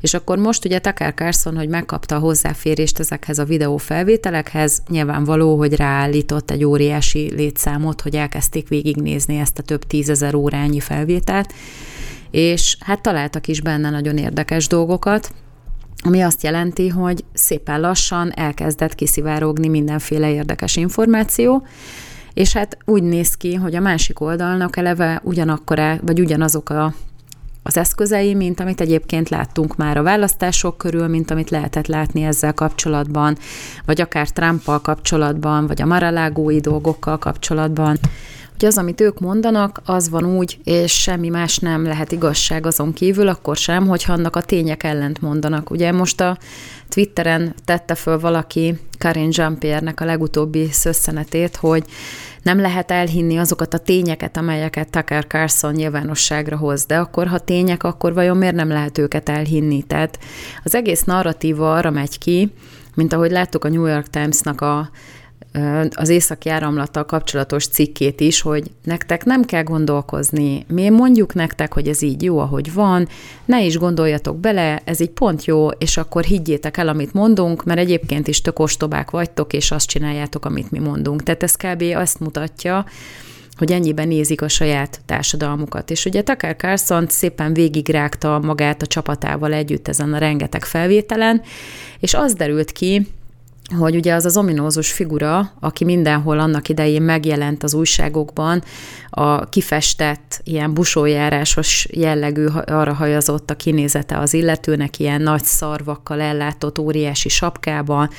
[0.00, 5.74] És akkor most ugye Tucker Carlson, hogy megkapta a hozzáférést ezekhez a videófelvételekhez, nyilvánvaló, hogy
[5.74, 11.52] ráállított egy óriási létszámot, hogy elkezdték végignézni ezt a több tízezer órányi felvételt,
[12.30, 15.32] és hát találtak is benne nagyon érdekes dolgokat,
[16.04, 21.66] ami azt jelenti, hogy szépen lassan elkezdett kiszivárogni mindenféle érdekes információ,
[22.34, 26.94] és hát úgy néz ki, hogy a másik oldalnak eleve ugyanakkor, vagy ugyanazok a
[27.62, 32.54] az eszközei, mint amit egyébként láttunk már a választások körül, mint amit lehetett látni ezzel
[32.54, 33.36] kapcsolatban,
[33.84, 37.98] vagy akár Trumpal kapcsolatban, vagy a maralágói dolgokkal kapcsolatban
[38.58, 42.92] hogy az, amit ők mondanak, az van úgy, és semmi más nem lehet igazság azon
[42.92, 45.70] kívül, akkor sem, hogyha annak a tények ellent mondanak.
[45.70, 46.38] Ugye most a
[46.88, 51.84] Twitteren tette föl valaki Karin Jean-Pierre-nek a legutóbbi szösszenetét, hogy
[52.42, 57.82] nem lehet elhinni azokat a tényeket, amelyeket Tucker Carlson nyilvánosságra hoz, de akkor, ha tények,
[57.82, 59.82] akkor vajon miért nem lehet őket elhinni?
[59.82, 60.18] Tehát
[60.64, 62.52] az egész narratíva arra megy ki,
[62.94, 64.90] mint ahogy láttuk a New York Times-nak a
[65.94, 70.64] az északi áramlattal kapcsolatos cikkét is, hogy nektek nem kell gondolkozni.
[70.68, 73.08] Mi mondjuk nektek, hogy ez így jó, ahogy van,
[73.44, 77.78] ne is gondoljatok bele, ez így pont jó, és akkor higgyétek el, amit mondunk, mert
[77.78, 81.22] egyébként is tök ostobák vagytok, és azt csináljátok, amit mi mondunk.
[81.22, 81.82] Tehát ez kb.
[81.94, 82.84] azt mutatja,
[83.58, 85.90] hogy ennyiben nézik a saját társadalmukat.
[85.90, 91.42] És ugye Tucker Carlson szépen végigrágta magát a csapatával együtt ezen a rengeteg felvételen,
[91.98, 93.06] és az derült ki,
[93.76, 98.62] hogy ugye az az ominózus figura, aki mindenhol annak idején megjelent az újságokban,
[99.10, 106.78] a kifestett, ilyen busójárásos jellegű, arra hajazott a kinézete az illetőnek, ilyen nagy szarvakkal ellátott
[106.78, 108.10] óriási sapkában,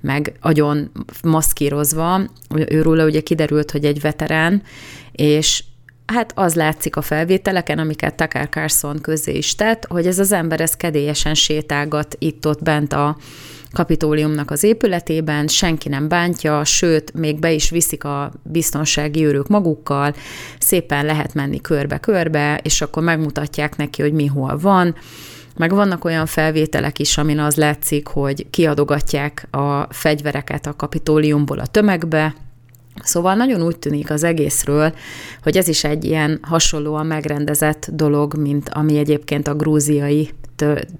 [0.00, 0.90] meg agyon
[1.22, 2.20] maszkírozva.
[2.68, 4.62] Őről ugye kiderült, hogy egy veterán,
[5.12, 5.64] és
[6.06, 10.60] Hát az látszik a felvételeken, amiket Tucker Carlson közé is tett, hogy ez az ember
[10.60, 13.16] ez kedélyesen sétálgat itt-ott bent a,
[13.76, 20.14] kapitóliumnak az épületében, senki nem bántja, sőt, még be is viszik a biztonsági őrök magukkal,
[20.58, 24.94] szépen lehet menni körbe-körbe, és akkor megmutatják neki, hogy mi hol van,
[25.56, 31.66] meg vannak olyan felvételek is, amin az látszik, hogy kiadogatják a fegyvereket a kapitóliumból a
[31.66, 32.34] tömegbe,
[33.02, 34.94] Szóval nagyon úgy tűnik az egészről,
[35.42, 40.30] hogy ez is egy ilyen hasonlóan megrendezett dolog, mint ami egyébként a grúziai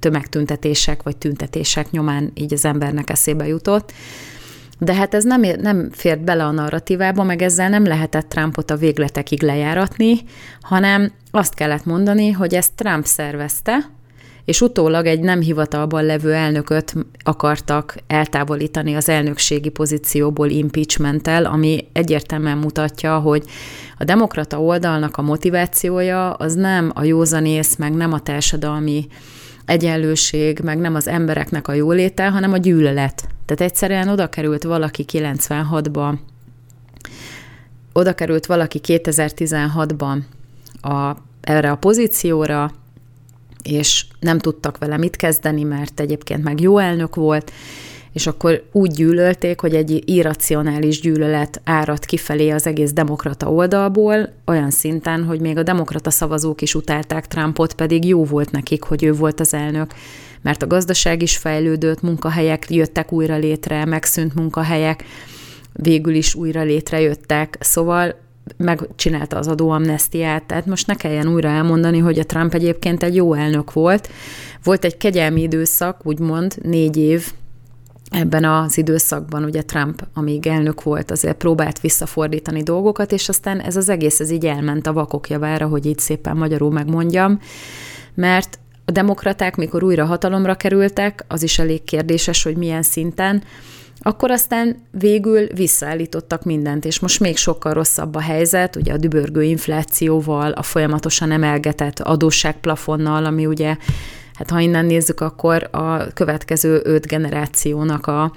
[0.00, 3.92] tömegtüntetések vagy tüntetések nyomán így az embernek eszébe jutott.
[4.78, 8.76] De hát ez nem, nem fért bele a narratívába, meg ezzel nem lehetett Trumpot a
[8.76, 10.18] végletekig lejáratni,
[10.60, 13.90] hanem azt kellett mondani, hogy ezt Trump szervezte,
[14.46, 22.58] és utólag egy nem hivatalban levő elnököt akartak eltávolítani az elnökségi pozícióból impeachmenttel, ami egyértelműen
[22.58, 23.44] mutatja, hogy
[23.98, 29.06] a demokrata oldalnak a motivációja az nem a józanész, meg nem a társadalmi
[29.66, 33.28] egyenlőség, meg nem az embereknek a jóléte, hanem a gyűlölet.
[33.44, 36.14] Tehát egyszerűen oda került valaki 96-ban,
[37.92, 40.18] oda került valaki 2016-ban
[40.80, 42.72] a, erre a pozícióra,
[43.62, 47.52] és nem tudtak vele mit kezdeni, mert egyébként meg jó elnök volt,
[48.16, 54.70] és akkor úgy gyűlölték, hogy egy irracionális gyűlölet árad kifelé az egész demokrata oldalból, olyan
[54.70, 59.12] szinten, hogy még a demokrata szavazók is utálták Trumpot, pedig jó volt nekik, hogy ő
[59.12, 59.90] volt az elnök,
[60.42, 65.04] mert a gazdaság is fejlődött, munkahelyek jöttek újra létre, megszűnt munkahelyek,
[65.72, 68.14] végül is újra létrejöttek, szóval
[68.56, 73.34] megcsinálta az adóamnestiát, tehát most ne kelljen újra elmondani, hogy a Trump egyébként egy jó
[73.34, 74.08] elnök volt.
[74.62, 77.32] Volt egy kegyelmi időszak, úgymond négy év,
[78.10, 83.76] ebben az időszakban ugye Trump, amíg elnök volt, azért próbált visszafordítani dolgokat, és aztán ez
[83.76, 87.40] az egész ez így elment a vakok javára, hogy így szépen magyarul megmondjam,
[88.14, 93.42] mert a demokraták, mikor újra hatalomra kerültek, az is elég kérdéses, hogy milyen szinten,
[94.00, 99.42] akkor aztán végül visszaállítottak mindent, és most még sokkal rosszabb a helyzet, ugye a dübörgő
[99.42, 103.76] inflációval, a folyamatosan emelgetett adósságplafonnal, ami ugye
[104.36, 108.32] hát ha innen nézzük, akkor a következő öt generációnak a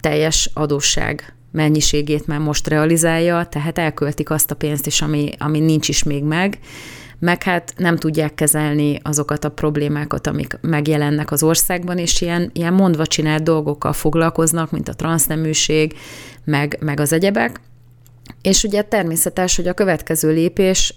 [0.00, 5.88] teljes adósság mennyiségét már most realizálja, tehát elköltik azt a pénzt is, ami, ami nincs
[5.88, 6.58] is még meg,
[7.18, 12.72] meg hát nem tudják kezelni azokat a problémákat, amik megjelennek az országban, és ilyen, ilyen
[12.72, 15.94] mondva csinált dolgokkal foglalkoznak, mint a transzneműség,
[16.44, 17.60] meg, meg az egyebek.
[18.42, 20.94] És ugye természetes, hogy a következő lépés,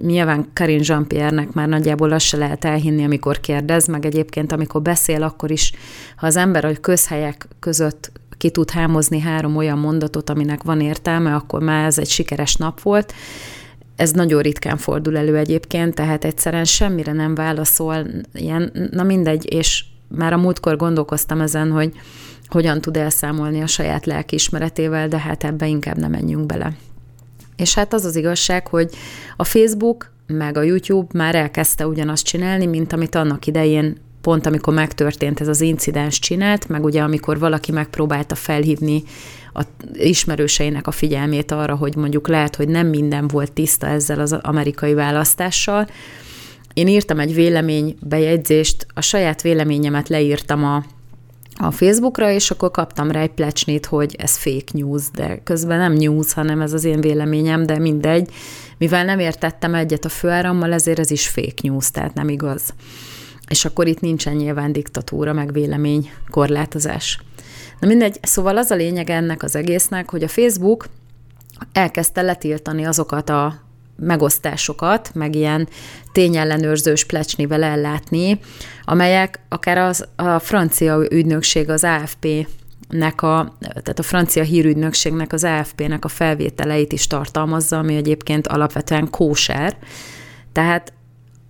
[0.00, 5.22] nyilván Karin Jean-Pierre-nek már nagyjából azt se lehet elhinni, amikor kérdez, meg egyébként amikor beszél,
[5.22, 5.72] akkor is,
[6.16, 11.34] ha az ember a közhelyek között ki tud hámozni három olyan mondatot, aminek van értelme,
[11.34, 13.14] akkor már ez egy sikeres nap volt.
[13.96, 19.84] Ez nagyon ritkán fordul elő egyébként, tehát egyszerűen semmire nem válaszol, ilyen, na mindegy, és
[20.08, 21.92] már a múltkor gondolkoztam ezen, hogy
[22.50, 26.72] hogyan tud elszámolni a saját lelkiismeretével, de hát ebbe inkább nem menjünk bele.
[27.56, 28.90] És hát az az igazság, hogy
[29.36, 34.74] a Facebook meg a YouTube már elkezdte ugyanazt csinálni, mint amit annak idején pont amikor
[34.74, 39.02] megtörtént ez az incidens csinált, meg ugye amikor valaki megpróbálta felhívni
[39.54, 44.32] a ismerőseinek a figyelmét arra, hogy mondjuk lehet, hogy nem minden volt tiszta ezzel az
[44.32, 45.88] amerikai választással.
[46.74, 50.84] Én írtam egy véleménybejegyzést, a saját véleményemet leírtam a,
[51.62, 55.92] a Facebookra, és akkor kaptam rá egy plecsnit, hogy ez fake news, de közben nem
[55.92, 58.30] news, hanem ez az én véleményem, de mindegy.
[58.78, 62.74] Mivel nem értettem egyet a főárammal, ezért ez is fake news, tehát nem igaz.
[63.48, 67.20] És akkor itt nincsen nyilván diktatúra, meg vélemény korlátozás.
[67.80, 70.86] Na mindegy, szóval az a lényeg ennek az egésznek, hogy a Facebook
[71.72, 73.60] elkezdte letiltani azokat a
[74.00, 75.68] megosztásokat, meg ilyen
[76.12, 78.40] tényellenőrzős plecsnivel ellátni,
[78.84, 82.26] amelyek akár az, a francia ügynökség, az AFP
[82.88, 89.10] nek a, tehát a francia hírügynökségnek, az AFP-nek a felvételeit is tartalmazza, ami egyébként alapvetően
[89.10, 89.76] kóser.
[90.52, 90.92] Tehát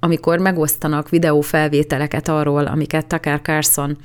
[0.01, 3.99] amikor megosztanak videófelvételeket arról, amiket Tucker Carlson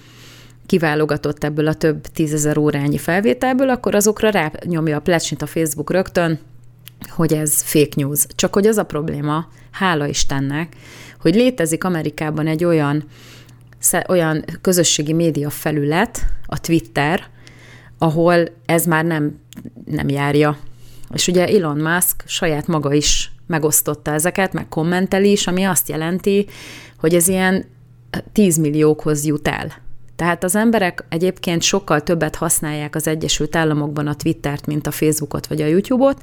[0.66, 6.40] kiválogatott ebből a több tízezer órányi felvételből, akkor azokra rányomja a plecsnit a Facebook rögtön,
[7.10, 8.26] hogy ez fake news.
[8.36, 10.76] Csak hogy az a probléma, hála Istennek,
[11.22, 13.04] hogy létezik Amerikában egy olyan,
[14.08, 17.28] olyan közösségi média felület, a Twitter,
[17.98, 19.40] ahol ez már nem,
[19.86, 20.58] nem járja.
[21.14, 26.48] És ugye Elon Musk saját maga is megosztotta ezeket, meg kommenteli is, ami azt jelenti,
[27.00, 27.66] hogy ez ilyen
[28.32, 29.74] 10 milliókhoz jut el.
[30.16, 35.48] Tehát az emberek egyébként sokkal többet használják az Egyesült Államokban a Twittert, mint a Facebookot
[35.48, 36.22] vagy a YouTube-ot,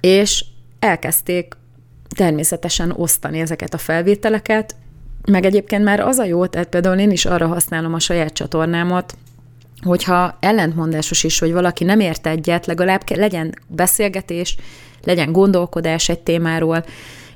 [0.00, 0.44] és
[0.78, 1.56] elkezdték
[2.16, 4.76] természetesen osztani ezeket a felvételeket,
[5.26, 9.16] meg egyébként már az a jó, tehát például én is arra használom a saját csatornámat,
[9.82, 14.56] hogyha ellentmondásos is, hogy valaki nem ért egyet, legalább legyen beszélgetés,
[15.04, 16.84] legyen gondolkodás egy témáról,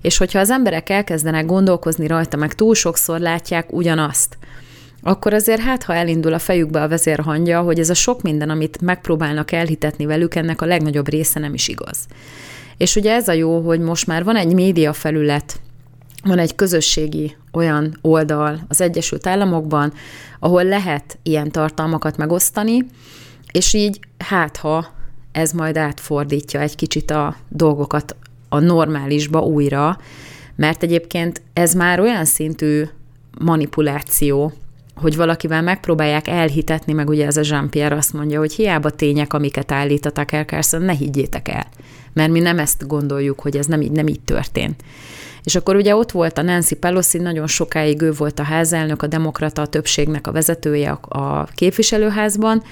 [0.01, 4.38] és hogyha az emberek elkezdenek gondolkozni rajta, meg túl sokszor látják ugyanazt,
[5.03, 8.81] akkor azért hát, ha elindul a fejükbe a vezérhangja, hogy ez a sok minden, amit
[8.81, 11.98] megpróbálnak elhitetni velük, ennek a legnagyobb része nem is igaz.
[12.76, 15.61] És ugye ez a jó, hogy most már van egy média felület,
[16.24, 19.92] van egy közösségi olyan oldal az Egyesült Államokban,
[20.38, 22.87] ahol lehet ilyen tartalmakat megosztani,
[23.52, 24.87] és így hát ha
[25.32, 28.16] ez majd átfordítja egy kicsit a dolgokat
[28.48, 29.98] a normálisba újra,
[30.56, 32.85] mert egyébként ez már olyan szintű
[33.38, 34.52] manipuláció,
[34.96, 39.72] hogy valakivel megpróbálják elhitetni, meg ugye ez a Jean-Pierre azt mondja, hogy hiába tények, amiket
[39.72, 41.66] állít a Tucker ne higgyétek el,
[42.12, 44.83] mert mi nem ezt gondoljuk, hogy ez nem így, nem így történt.
[45.42, 49.07] És akkor ugye ott volt a Nancy Pelosi, nagyon sokáig ő volt a házelnök, a
[49.07, 52.62] demokrata a többségnek a vezetője a képviselőházban,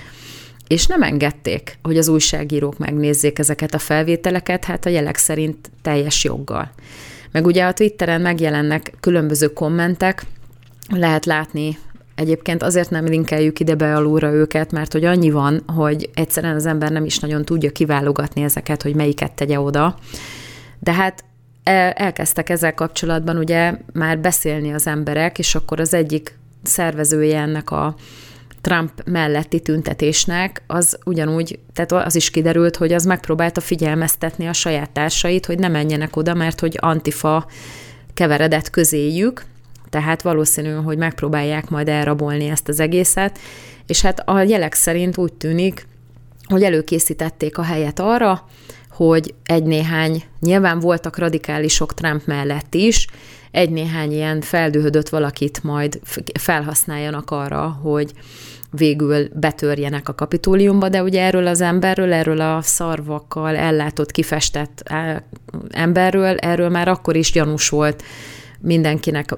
[0.66, 6.24] és nem engedték, hogy az újságírók megnézzék ezeket a felvételeket, hát a jelek szerint teljes
[6.24, 6.70] joggal.
[7.33, 10.24] Meg ugye a Twitteren megjelennek különböző kommentek,
[10.88, 11.78] lehet látni
[12.20, 16.66] Egyébként azért nem linkeljük ide be alulra őket, mert hogy annyi van, hogy egyszerűen az
[16.66, 19.96] ember nem is nagyon tudja kiválogatni ezeket, hogy melyiket tegye oda.
[20.78, 21.24] De hát
[21.94, 27.94] elkezdtek ezzel kapcsolatban ugye már beszélni az emberek, és akkor az egyik szervezője ennek a
[28.61, 34.90] Trump melletti tüntetésnek, az ugyanúgy, tehát az is kiderült, hogy az megpróbálta figyelmeztetni a saját
[34.90, 37.46] társait, hogy ne menjenek oda, mert hogy antifa
[38.14, 39.44] keveredett közéjük,
[39.90, 43.38] tehát valószínű, hogy megpróbálják majd elrabolni ezt az egészet,
[43.87, 45.87] és hát a jelek szerint úgy tűnik,
[46.44, 48.44] hogy előkészítették a helyet arra,
[48.90, 53.07] hogy egy-néhány, nyilván voltak radikálisok Trump mellett is,
[53.51, 56.01] egy-néhány ilyen feldühödött valakit majd
[56.41, 58.12] felhasználjanak arra, hogy
[58.70, 64.93] végül betörjenek a kapitóliumba, de ugye erről az emberről, erről a szarvakkal ellátott, kifestett
[65.68, 68.03] emberről, erről már akkor is gyanús volt
[68.62, 69.34] mindenkinek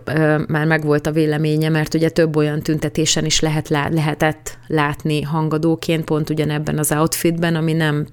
[0.46, 6.30] már megvolt a véleménye, mert ugye több olyan tüntetésen is lehet, lehetett látni hangadóként, pont
[6.30, 8.06] ugyanebben az outfitben, ami nem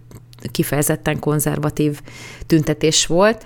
[0.52, 2.02] kifejezetten konzervatív
[2.48, 3.46] tüntetés volt.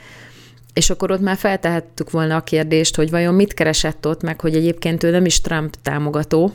[0.73, 4.55] És akkor ott már feltehettük volna a kérdést, hogy vajon mit keresett ott, meg hogy
[4.55, 6.51] egyébként ő nem is Trump támogató,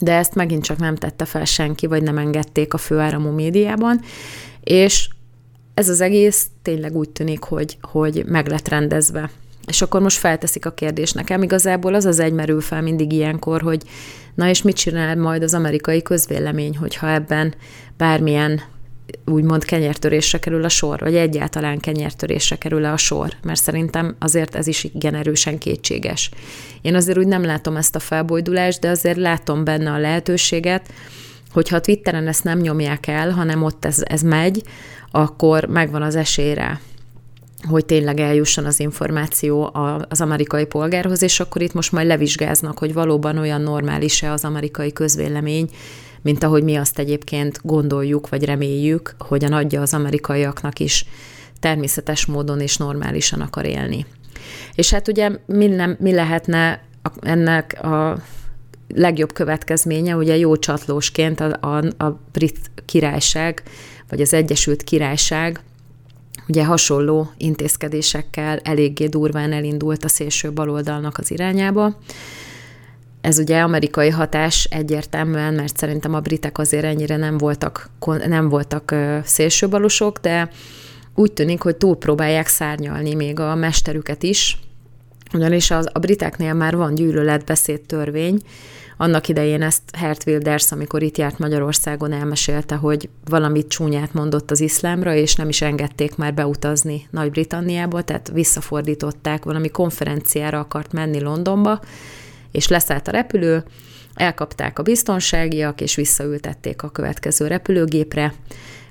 [0.00, 4.00] de ezt megint csak nem tette fel senki, vagy nem engedték a főáramú médiában,
[4.60, 5.08] és
[5.74, 9.30] ez az egész tényleg úgy tűnik, hogy, hogy meg lett rendezve.
[9.68, 11.42] És akkor most felteszik a kérdést nekem.
[11.42, 13.82] Igazából az az egymerül fel mindig ilyenkor, hogy
[14.34, 17.54] na és mit csinál majd az amerikai közvélemény, hogyha ebben
[17.96, 18.60] bármilyen
[19.24, 24.66] úgymond kenyertörésre kerül a sor, vagy egyáltalán kenyertörésre kerül a sor, mert szerintem azért ez
[24.66, 26.30] is igen erősen kétséges.
[26.82, 30.92] Én azért úgy nem látom ezt a felbojdulást, de azért látom benne a lehetőséget,
[31.52, 34.62] hogyha a Twitteren ezt nem nyomják el, hanem ott ez, ez megy,
[35.10, 36.80] akkor megvan az esélyre,
[37.66, 39.70] hogy tényleg eljusson az információ
[40.08, 44.92] az amerikai polgárhoz, és akkor itt most majd levizsgáznak, hogy valóban olyan normális-e az amerikai
[44.92, 45.70] közvélemény,
[46.22, 51.04] mint ahogy mi azt egyébként gondoljuk, vagy reméljük, hogy a nagyja az amerikaiaknak is
[51.60, 54.06] természetes módon és normálisan akar élni.
[54.74, 56.82] És hát ugye mi, nem, mi lehetne
[57.20, 58.22] ennek a
[58.94, 63.62] legjobb következménye, ugye jó csatlósként a, a, a brit királyság,
[64.08, 65.60] vagy az Egyesült Királyság
[66.48, 71.96] ugye hasonló intézkedésekkel eléggé durván elindult a szélső baloldalnak az irányába.
[73.20, 77.90] Ez ugye amerikai hatás egyértelműen, mert szerintem a britek azért ennyire nem voltak,
[78.26, 78.94] nem voltak
[79.24, 80.50] szélsőbalosok, de
[81.14, 84.58] úgy tűnik, hogy túlpróbálják szárnyalni még a mesterüket is,
[85.34, 88.40] ugyanis az, a briteknél már van gyűlöletbeszéd törvény,
[89.00, 94.60] annak idején ezt Hert Wilders, amikor itt járt Magyarországon, elmesélte, hogy valamit csúnyát mondott az
[94.60, 101.80] iszlámra, és nem is engedték már beutazni Nagy-Britanniába, tehát visszafordították, valami konferenciára akart menni Londonba,
[102.52, 103.64] és leszállt a repülő,
[104.14, 108.34] elkapták a biztonságiak, és visszaültették a következő repülőgépre.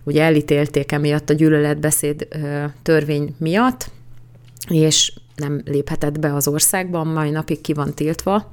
[0.03, 2.27] Ugye elítélték emiatt a gyűlöletbeszéd
[2.83, 3.91] törvény miatt,
[4.69, 8.51] és nem léphetett be az országban, mai napig ki van tiltva,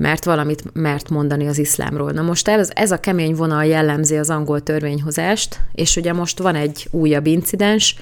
[0.00, 2.10] mert valamit mert mondani az iszlámról.
[2.10, 6.54] Na most ez, ez a kemény vonal jellemzi az angol törvényhozást, és ugye most van
[6.54, 7.96] egy újabb incidens,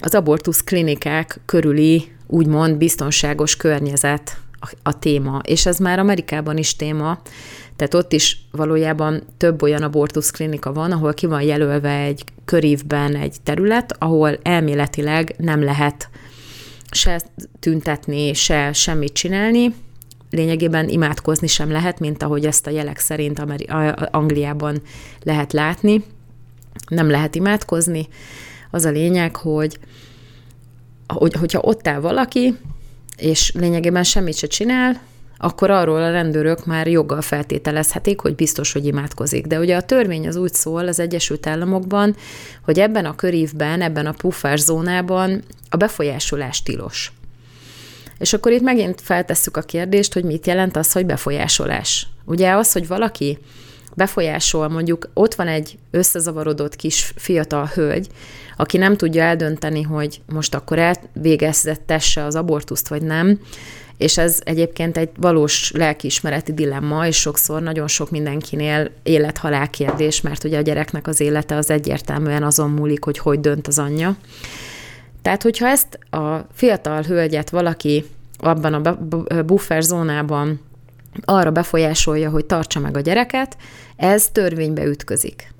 [0.00, 6.76] az abortusz klinikák körüli úgymond biztonságos környezet a, a téma, és ez már Amerikában is
[6.76, 7.20] téma,
[7.76, 13.16] tehát ott is valójában több olyan abortusz klinika van, ahol ki van jelölve egy körívben
[13.16, 16.08] egy terület, ahol elméletileg nem lehet
[16.90, 17.20] se
[17.60, 19.74] tüntetni, se semmit csinálni,
[20.36, 23.68] lényegében imádkozni sem lehet, mint ahogy ezt a jelek szerint Ameri-
[24.10, 24.82] Angliában
[25.22, 26.04] lehet látni.
[26.88, 28.08] Nem lehet imádkozni.
[28.70, 29.78] Az a lényeg, hogy,
[31.06, 32.56] hogy hogyha ott áll valaki,
[33.16, 35.00] és lényegében semmit se csinál,
[35.38, 39.46] akkor arról a rendőrök már joggal feltételezhetik, hogy biztos, hogy imádkozik.
[39.46, 42.16] De ugye a törvény az úgy szól az Egyesült Államokban,
[42.64, 47.12] hogy ebben a körívben, ebben a puffás zónában a befolyásolás tilos.
[48.18, 52.06] És akkor itt megint feltesszük a kérdést, hogy mit jelent az, hogy befolyásolás.
[52.24, 53.38] Ugye az, hogy valaki
[53.94, 58.06] befolyásol, mondjuk ott van egy összezavarodott kis fiatal hölgy,
[58.56, 63.40] aki nem tudja eldönteni, hogy most akkor elvégezzettesse az abortuszt, vagy nem,
[63.96, 70.44] és ez egyébként egy valós lelkiismereti dilemma, és sokszor nagyon sok mindenkinél élet-halál kérdés, mert
[70.44, 74.16] ugye a gyereknek az élete az egyértelműen azon múlik, hogy hogy dönt az anyja.
[75.26, 78.04] Tehát, hogyha ezt a fiatal hölgyet valaki
[78.38, 78.96] abban a
[79.42, 80.60] buffer zónában
[81.24, 83.56] arra befolyásolja, hogy tartsa meg a gyereket,
[83.96, 85.52] ez törvénybe ütközik.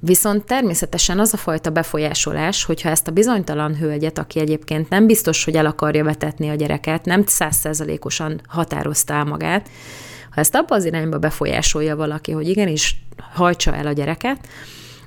[0.00, 5.44] Viszont természetesen az a fajta befolyásolás, hogyha ezt a bizonytalan hölgyet, aki egyébként nem biztos,
[5.44, 9.68] hogy el akarja vetetni a gyereket, nem százszerzalékosan határozta el magát,
[10.30, 12.96] ha ezt abba az irányba befolyásolja valaki, hogy igenis
[13.32, 14.48] hajtsa el a gyereket,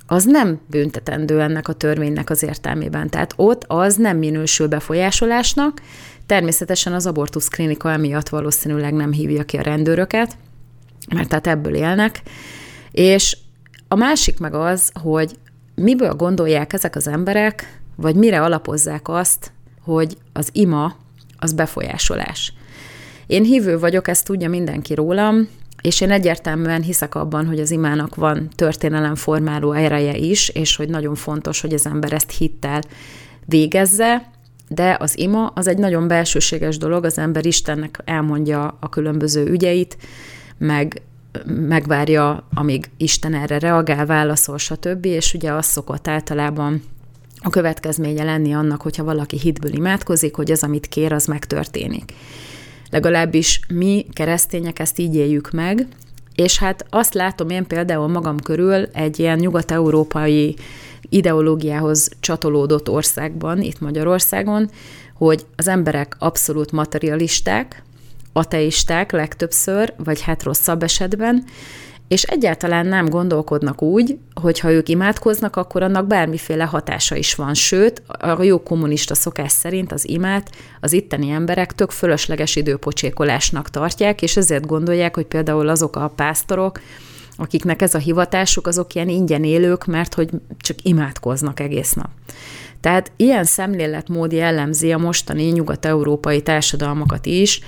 [0.07, 3.09] az nem büntetendő ennek a törvénynek az értelmében.
[3.09, 5.81] Tehát ott az nem minősül befolyásolásnak,
[6.25, 10.37] természetesen az abortusz klinika emiatt valószínűleg nem hívja ki a rendőröket,
[11.15, 12.21] mert tehát ebből élnek,
[12.91, 13.37] és
[13.87, 15.37] a másik meg az, hogy
[15.75, 19.51] miből gondolják ezek az emberek, vagy mire alapozzák azt,
[19.81, 20.95] hogy az ima
[21.37, 22.53] az befolyásolás.
[23.27, 25.47] Én hívő vagyok, ezt tudja mindenki rólam,
[25.87, 31.15] és én egyértelműen hiszek abban, hogy az imának van történelemformáló ereje is, és hogy nagyon
[31.15, 32.81] fontos, hogy az ember ezt hittel
[33.45, 34.31] végezze,
[34.67, 39.97] de az ima az egy nagyon belsőséges dolog, az ember Istennek elmondja a különböző ügyeit,
[40.57, 41.01] meg
[41.45, 46.83] megvárja, amíg Isten erre reagál, válaszol, stb., és ugye az szokott általában
[47.39, 52.13] a következménye lenni annak, hogyha valaki hitből imádkozik, hogy az, amit kér, az megtörténik.
[52.89, 55.87] Legalábbis mi keresztények ezt így éljük meg,
[56.35, 60.55] és hát azt látom én például magam körül egy ilyen nyugat-európai
[61.09, 64.69] ideológiához csatolódott országban, itt Magyarországon,
[65.13, 67.83] hogy az emberek abszolút materialisták,
[68.33, 71.43] ateisták legtöbbször, vagy hát rosszabb esetben,
[72.07, 77.53] és egyáltalán nem gondolkodnak úgy, hogy ha ők imádkoznak, akkor annak bármiféle hatása is van.
[77.53, 80.49] Sőt, a jó kommunista szokás szerint az imát
[80.79, 86.81] az itteni emberek tök fölösleges időpocsékolásnak tartják, és ezért gondolják, hogy például azok a pásztorok,
[87.37, 92.09] akiknek ez a hivatásuk, azok ilyen ingyen élők, mert hogy csak imádkoznak egész nap.
[92.81, 97.61] Tehát ilyen szemléletmód jellemzi a mostani nyugat-európai társadalmakat is,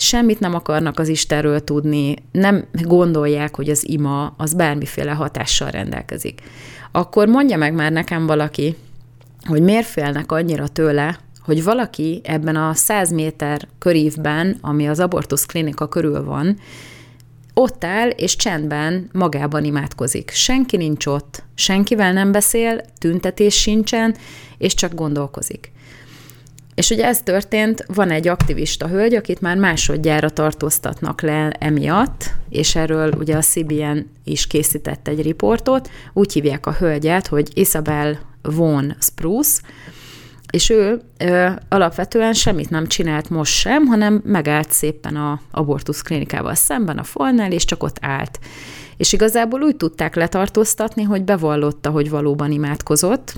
[0.00, 6.40] semmit nem akarnak az Istenről tudni, nem gondolják, hogy az ima az bármiféle hatással rendelkezik.
[6.92, 8.76] Akkor mondja meg már nekem valaki,
[9.46, 15.46] hogy miért félnek annyira tőle, hogy valaki ebben a 100 méter körívben, ami az abortusz
[15.46, 16.58] klinika körül van,
[17.54, 20.30] ott áll, és csendben magában imádkozik.
[20.30, 24.16] Senki nincs ott, senkivel nem beszél, tüntetés sincsen,
[24.58, 25.72] és csak gondolkozik.
[26.78, 32.74] És ugye ez történt, van egy aktivista hölgy, akit már másodjára tartóztatnak le emiatt, és
[32.74, 38.96] erről ugye a CBN is készített egy riportot, úgy hívják a hölgyet, hogy Isabel von
[39.00, 39.60] Spruce,
[40.50, 46.54] és ő ö, alapvetően semmit nem csinált most sem, hanem megállt szépen a abortusz klinikával
[46.54, 48.38] szemben a falnál, és csak ott állt.
[48.96, 53.34] És igazából úgy tudták letartóztatni, hogy bevallotta, hogy valóban imádkozott,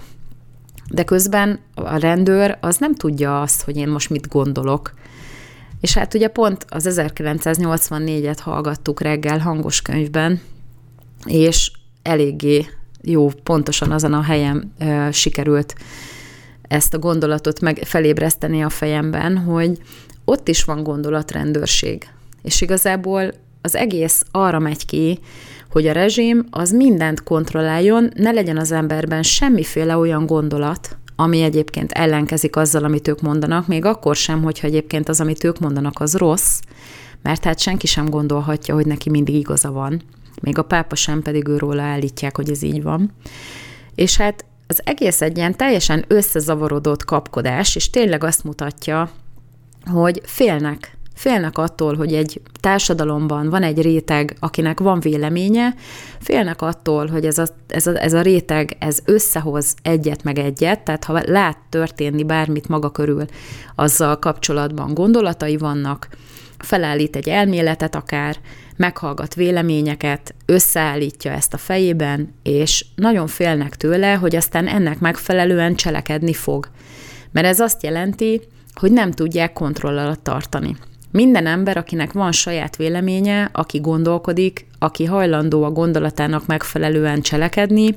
[0.90, 4.94] de közben a rendőr az nem tudja azt, hogy én most mit gondolok.
[5.80, 10.40] És hát ugye pont az 1984-et hallgattuk reggel hangos könyvben,
[11.24, 11.70] és
[12.02, 12.66] eléggé
[13.02, 15.74] jó, pontosan azon a helyen ö, sikerült
[16.62, 19.78] ezt a gondolatot meg felébreszteni a fejemben, hogy
[20.24, 22.08] ott is van gondolatrendőrség.
[22.42, 23.32] És igazából
[23.62, 25.18] az egész arra megy ki,
[25.70, 31.92] hogy a rezsim az mindent kontrolláljon, ne legyen az emberben semmiféle olyan gondolat, ami egyébként
[31.92, 36.16] ellenkezik azzal, amit ők mondanak, még akkor sem, hogyha egyébként az, amit ők mondanak, az
[36.16, 36.60] rossz,
[37.22, 40.02] mert hát senki sem gondolhatja, hogy neki mindig igaza van.
[40.42, 43.12] Még a pápa sem pedig őróla állítják, hogy ez így van.
[43.94, 49.10] És hát az egész egy ilyen teljesen összezavarodott kapkodás, és tényleg azt mutatja,
[49.90, 55.74] hogy félnek Félnek attól, hogy egy társadalomban van egy réteg, akinek van véleménye,
[56.20, 60.80] félnek attól, hogy ez a, ez a, ez a réteg ez összehoz egyet meg egyet,
[60.80, 63.24] tehát ha lát történni bármit maga körül,
[63.74, 66.08] azzal kapcsolatban gondolatai vannak,
[66.58, 68.36] felállít egy elméletet akár,
[68.76, 76.32] meghallgat véleményeket, összeállítja ezt a fejében, és nagyon félnek tőle, hogy aztán ennek megfelelően cselekedni
[76.32, 76.68] fog.
[77.32, 78.40] Mert ez azt jelenti,
[78.74, 80.76] hogy nem tudják kontroll alatt tartani.
[81.10, 87.96] Minden ember, akinek van saját véleménye, aki gondolkodik, aki hajlandó a gondolatának megfelelően cselekedni,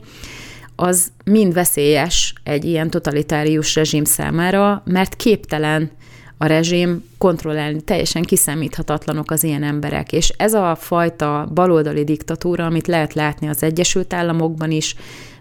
[0.76, 5.91] az mind veszélyes egy ilyen totalitárius rezsim számára, mert képtelen
[6.38, 10.11] a rezsim kontrollálni, teljesen kiszámíthatatlanok az ilyen emberek.
[10.11, 14.95] És ez a fajta baloldali diktatúra, amit lehet látni az Egyesült Államokban is,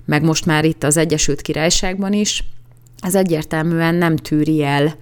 [0.04, 2.44] meg most már itt az Egyesült Királyságban is,
[3.00, 4.94] ez egyértelműen nem tűri el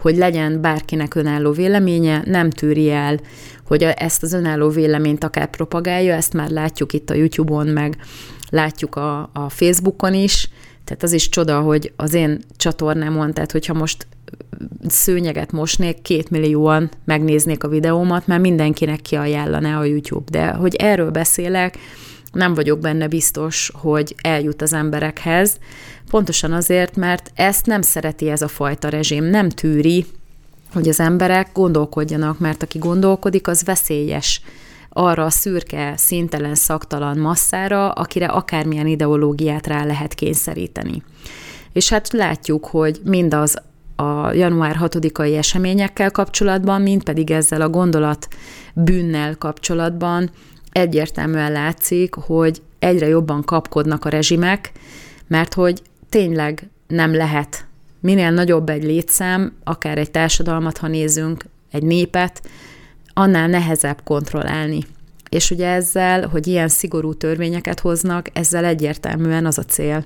[0.00, 3.20] hogy legyen bárkinek önálló véleménye, nem tűri el,
[3.66, 7.96] hogy ezt az önálló véleményt akár propagálja, ezt már látjuk itt a YouTube-on, meg
[8.50, 10.48] látjuk a, a Facebookon is,
[10.84, 14.06] tehát az is csoda, hogy az én csatornámon, tehát hogyha most
[14.88, 20.30] szőnyeget mosnék, két millióan megnéznék a videómat, mert mindenkinek kiajánlaná a YouTube.
[20.30, 21.78] De hogy erről beszélek,
[22.32, 25.58] nem vagyok benne biztos, hogy eljut az emberekhez,
[26.10, 30.06] pontosan azért, mert ezt nem szereti ez a fajta rezsim, nem tűri,
[30.72, 34.42] hogy az emberek gondolkodjanak, mert aki gondolkodik, az veszélyes.
[34.88, 41.02] Arra a szürke, szintelen, szaktalan masszára, akire akármilyen ideológiát rá lehet kényszeríteni.
[41.72, 43.56] És hát látjuk, hogy mindaz
[43.96, 48.28] a január 6-ai eseményekkel kapcsolatban, mint pedig ezzel a gondolat
[48.74, 50.30] bűnnel kapcsolatban
[50.72, 54.72] egyértelműen látszik, hogy egyre jobban kapkodnak a rezsimek,
[55.26, 57.66] mert hogy tényleg nem lehet.
[58.00, 62.42] Minél nagyobb egy létszám, akár egy társadalmat, ha nézünk, egy népet,
[63.12, 64.84] annál nehezebb kontrollálni.
[65.28, 70.04] És ugye ezzel, hogy ilyen szigorú törvényeket hoznak, ezzel egyértelműen az a cél,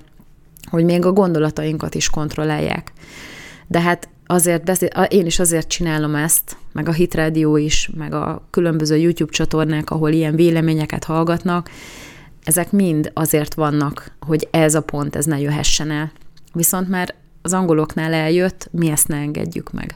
[0.71, 2.93] hogy még a gondolatainkat is kontrollálják.
[3.67, 8.15] De hát azért beszél, én is azért csinálom ezt, meg a Hit Radio is, meg
[8.15, 11.71] a különböző YouTube csatornák, ahol ilyen véleményeket hallgatnak,
[12.45, 16.13] ezek mind azért vannak, hogy ez a pont, ez ne jöhessen el.
[16.53, 19.95] viszont már az angoloknál eljött, mi ezt ne engedjük meg.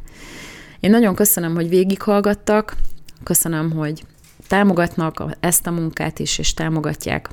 [0.80, 2.76] Én nagyon köszönöm, hogy végighallgattak,
[3.22, 4.04] köszönöm, hogy
[4.48, 7.28] támogatnak ezt a munkát is, és támogatják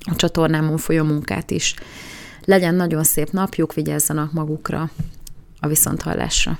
[0.00, 1.74] a csatornámon folyó munkát is.
[2.44, 4.90] Legyen nagyon szép napjuk, vigyázzanak magukra
[5.60, 6.58] a viszonthallásra.